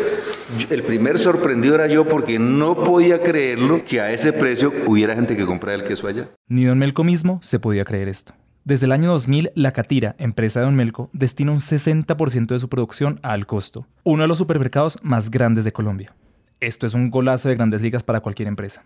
el 0.69 0.83
primer 0.83 1.19
sorprendido 1.19 1.75
era 1.75 1.87
yo 1.87 2.07
porque 2.07 2.39
no 2.39 2.75
podía 2.75 3.21
creerlo 3.21 3.83
que 3.83 4.01
a 4.01 4.11
ese 4.11 4.33
precio 4.33 4.71
hubiera 4.85 5.15
gente 5.15 5.35
que 5.35 5.45
comprara 5.45 5.75
el 5.75 5.83
queso 5.83 6.07
allá. 6.07 6.29
Ni 6.47 6.65
Don 6.65 6.77
Melco 6.77 7.03
mismo 7.03 7.39
se 7.43 7.59
podía 7.59 7.85
creer 7.85 8.07
esto. 8.07 8.33
Desde 8.63 8.85
el 8.85 8.91
año 8.91 9.11
2000, 9.11 9.51
La 9.55 9.71
Catira, 9.71 10.15
empresa 10.19 10.59
de 10.59 10.65
Don 10.65 10.75
Melco, 10.75 11.09
destina 11.13 11.53
un 11.53 11.59
60% 11.59 12.47
de 12.47 12.59
su 12.59 12.67
producción 12.67 13.19
al 13.23 13.47
costo, 13.47 13.87
uno 14.03 14.23
de 14.23 14.27
los 14.27 14.37
supermercados 14.37 14.99
más 15.03 15.31
grandes 15.31 15.63
de 15.63 15.71
Colombia. 15.71 16.13
Esto 16.59 16.85
es 16.85 16.93
un 16.93 17.09
golazo 17.09 17.49
de 17.49 17.55
grandes 17.55 17.81
ligas 17.81 18.03
para 18.03 18.19
cualquier 18.19 18.47
empresa. 18.47 18.83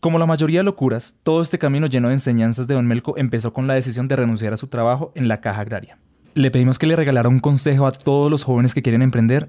Como 0.00 0.20
la 0.20 0.26
mayoría 0.26 0.60
de 0.60 0.64
locuras, 0.64 1.16
todo 1.24 1.42
este 1.42 1.58
camino 1.58 1.88
lleno 1.88 2.06
de 2.06 2.14
enseñanzas 2.14 2.68
de 2.68 2.74
Don 2.74 2.86
Melco 2.86 3.16
empezó 3.16 3.52
con 3.52 3.66
la 3.66 3.74
decisión 3.74 4.06
de 4.06 4.14
renunciar 4.14 4.52
a 4.52 4.56
su 4.56 4.68
trabajo 4.68 5.10
en 5.16 5.26
la 5.26 5.40
caja 5.40 5.62
agraria. 5.62 5.98
Le 6.34 6.52
pedimos 6.52 6.78
que 6.78 6.86
le 6.86 6.94
regalara 6.94 7.28
un 7.28 7.40
consejo 7.40 7.84
a 7.84 7.90
todos 7.90 8.30
los 8.30 8.44
jóvenes 8.44 8.74
que 8.74 8.82
quieren 8.82 9.02
emprender 9.02 9.48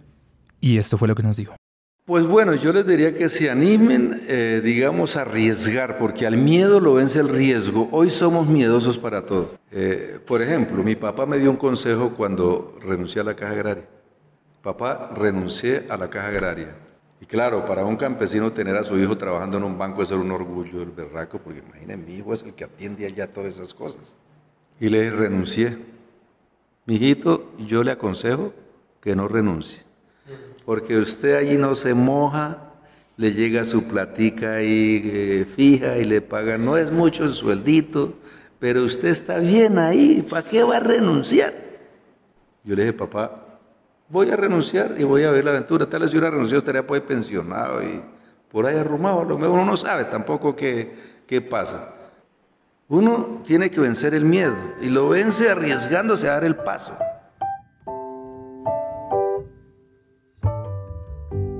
y 0.60 0.78
esto 0.78 0.98
fue 0.98 1.08
lo 1.08 1.14
que 1.14 1.22
nos 1.22 1.38
dijo. 1.38 1.56
Pues 2.04 2.26
bueno, 2.26 2.56
yo 2.56 2.74
les 2.74 2.88
diría 2.88 3.14
que 3.14 3.30
se 3.30 3.52
animen, 3.52 4.24
eh, 4.28 4.62
digamos, 4.64 5.16
a 5.16 5.22
arriesgar, 5.22 6.00
porque 6.00 6.26
al 6.26 6.38
miedo 6.38 6.80
lo 6.80 6.96
vence 6.96 7.20
el 7.20 7.30
riesgo. 7.30 7.88
Hoy 7.92 8.10
somos 8.10 8.48
miedosos 8.48 8.98
para 8.98 9.28
todo. 9.28 9.54
Eh, 9.72 10.20
por 10.26 10.42
ejemplo, 10.42 10.84
mi 10.84 10.96
papá 10.96 11.28
me 11.28 11.38
dio 11.38 11.52
un 11.52 11.58
consejo 11.58 12.16
cuando 12.18 12.76
renuncié 12.84 13.22
a 13.22 13.26
la 13.26 13.36
caja 13.36 13.52
agraria. 13.52 13.86
Papá, 14.64 15.12
renuncié 15.16 15.86
a 15.88 15.98
la 15.98 16.10
caja 16.10 16.30
agraria. 16.30 16.89
Y 17.22 17.26
claro, 17.26 17.66
para 17.66 17.84
un 17.86 17.98
campesino 17.98 18.54
tener 18.54 18.76
a 18.76 18.84
su 18.84 18.98
hijo 18.98 19.18
trabajando 19.18 19.58
en 19.58 19.64
un 19.64 19.78
banco 19.78 20.04
es 20.04 20.12
un 20.12 20.32
orgullo 20.32 20.80
del 20.80 20.92
berraco, 20.92 21.40
porque 21.40 21.60
imagínense, 21.60 21.98
mi 21.98 22.18
hijo 22.18 22.34
es 22.34 22.44
el 22.44 22.54
que 22.54 22.64
atiende 22.64 23.06
allá 23.06 23.32
todas 23.32 23.56
esas 23.56 23.74
cosas. 23.74 24.16
Y 24.80 24.90
le 24.90 25.10
renuncié. 25.10 25.78
Mi 26.86 26.96
hijito, 26.96 27.52
yo 27.60 27.84
le 27.84 27.92
aconsejo 27.92 28.54
que 29.02 29.16
no 29.16 29.28
renuncie 29.28 29.90
porque 30.70 31.00
usted 31.00 31.34
allí 31.34 31.58
no 31.58 31.74
se 31.74 31.96
moja, 31.96 32.60
le 33.18 33.34
llega 33.34 33.66
su 33.66 33.86
platica 33.86 34.58
ahí 34.58 35.02
eh, 35.04 35.48
fija 35.56 35.98
y 35.98 36.04
le 36.04 36.22
paga, 36.22 36.60
no 36.60 36.78
es 36.78 36.92
mucho 36.92 37.24
el 37.24 37.34
sueldito, 37.34 38.14
pero 38.60 38.84
usted 38.84 39.08
está 39.08 39.40
bien 39.40 39.80
ahí, 39.80 40.24
¿para 40.30 40.48
qué 40.48 40.62
va 40.62 40.78
a 40.78 40.80
renunciar? 40.80 41.56
Yo 42.64 42.76
le 42.76 42.84
dije, 42.84 42.94
papá, 42.94 43.39
voy 44.10 44.30
a 44.32 44.36
renunciar 44.36 44.96
y 44.98 45.04
voy 45.04 45.24
a 45.24 45.32
ver 45.32 45.46
la 45.46 45.52
aventura, 45.52 45.86
tal 45.88 46.02
vez 46.02 46.12
si 46.12 46.18
hubiera 46.18 46.32
renunciado 46.32 46.60
estaría 46.60 46.86
pues 46.86 47.02
pensionado 47.02 47.82
y 47.84 48.02
por 48.52 48.66
ahí 48.66 48.78
arrumado, 48.78 49.24
lo 49.24 49.38
mejor 49.38 49.56
uno 49.56 49.66
no 49.66 49.78
sabe 49.78 50.06
tampoco 50.06 50.56
qué, 50.56 50.94
qué 51.28 51.42
pasa. 51.42 51.94
Uno 52.88 53.44
tiene 53.46 53.70
que 53.70 53.80
vencer 53.80 54.16
el 54.16 54.26
miedo 54.26 54.56
y 54.82 54.88
lo 54.88 55.10
vence 55.10 55.50
arriesgándose 55.50 56.28
a 56.28 56.34
dar 56.34 56.44
el 56.44 56.56
paso. 56.56 56.92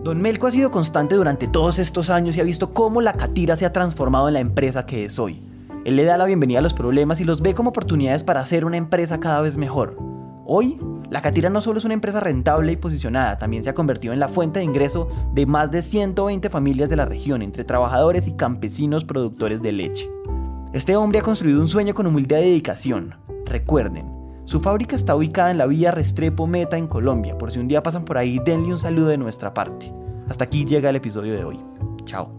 Don 0.04 0.20
Melco 0.22 0.48
ha 0.48 0.52
sido 0.52 0.72
constante 0.72 1.14
durante 1.14 1.48
todos 1.48 1.78
estos 1.78 2.10
años 2.10 2.36
y 2.36 2.42
ha 2.42 2.44
visto 2.44 2.74
cómo 2.74 3.00
la 3.00 3.14
Catira 3.14 3.56
se 3.56 3.68
ha 3.68 3.74
transformado 3.74 4.28
en 4.28 4.34
la 4.34 4.40
empresa 4.40 4.88
que 4.88 5.06
es 5.06 5.20
hoy. 5.20 5.44
Él 5.86 5.96
le 5.96 6.04
da 6.04 6.18
la 6.18 6.26
bienvenida 6.26 6.60
a 6.60 6.64
los 6.64 6.74
problemas 6.74 7.22
y 7.22 7.26
los 7.26 7.42
ve 7.42 7.54
como 7.54 7.70
oportunidades 7.70 8.24
para 8.24 8.40
hacer 8.40 8.66
una 8.66 8.78
empresa 8.78 9.20
cada 9.20 9.42
vez 9.42 9.56
mejor. 9.58 9.98
Hoy, 10.48 10.80
la 11.10 11.22
Catira 11.22 11.50
no 11.50 11.62
solo 11.62 11.80
es 11.80 11.86
una 11.86 11.96
empresa 11.96 12.20
rentable 12.20 12.72
y 12.72 12.78
posicionada, 12.78 13.38
también 13.38 13.64
se 13.64 13.70
ha 13.70 13.74
convertido 13.74 14.14
en 14.14 14.20
la 14.20 14.28
fuente 14.28 14.60
de 14.60 14.66
ingreso 14.66 15.10
de 15.34 15.46
más 15.46 15.72
de 15.72 15.82
120 15.82 16.50
familias 16.50 16.90
de 16.90 16.96
la 16.96 17.06
región, 17.06 17.42
entre 17.42 17.64
trabajadores 17.64 18.28
y 18.28 18.34
campesinos 18.34 19.06
productores 19.06 19.62
de 19.62 19.72
leche. 19.72 20.10
Este 20.72 20.96
hombre 20.96 21.20
ha 21.20 21.24
construido 21.24 21.60
un 21.60 21.68
sueño 21.68 21.96
con 21.96 22.06
humildad 22.06 22.40
y 22.40 22.50
dedicación. 22.50 23.16
Recuerden, 23.46 24.12
su 24.46 24.60
fábrica 24.60 24.96
está 24.96 25.16
ubicada 25.16 25.50
en 25.50 25.58
la 25.58 25.66
vía 25.66 25.92
Restrepo 25.92 26.46
Meta 26.46 26.78
en 26.78 26.88
Colombia. 26.88 27.38
Por 27.38 27.52
si 27.52 27.60
un 27.60 27.68
día 27.68 27.82
pasan 27.82 28.06
por 28.06 28.18
ahí, 28.18 28.40
denle 28.46 28.74
un 28.74 28.80
saludo 28.80 29.08
de 29.08 29.18
nuestra 29.18 29.54
parte. 29.54 29.92
Hasta 30.28 30.44
aquí 30.44 30.66
llega 30.66 30.90
el 30.90 30.96
episodio 30.96 31.34
de 31.34 31.44
hoy. 31.44 31.60
Chao. 32.06 32.39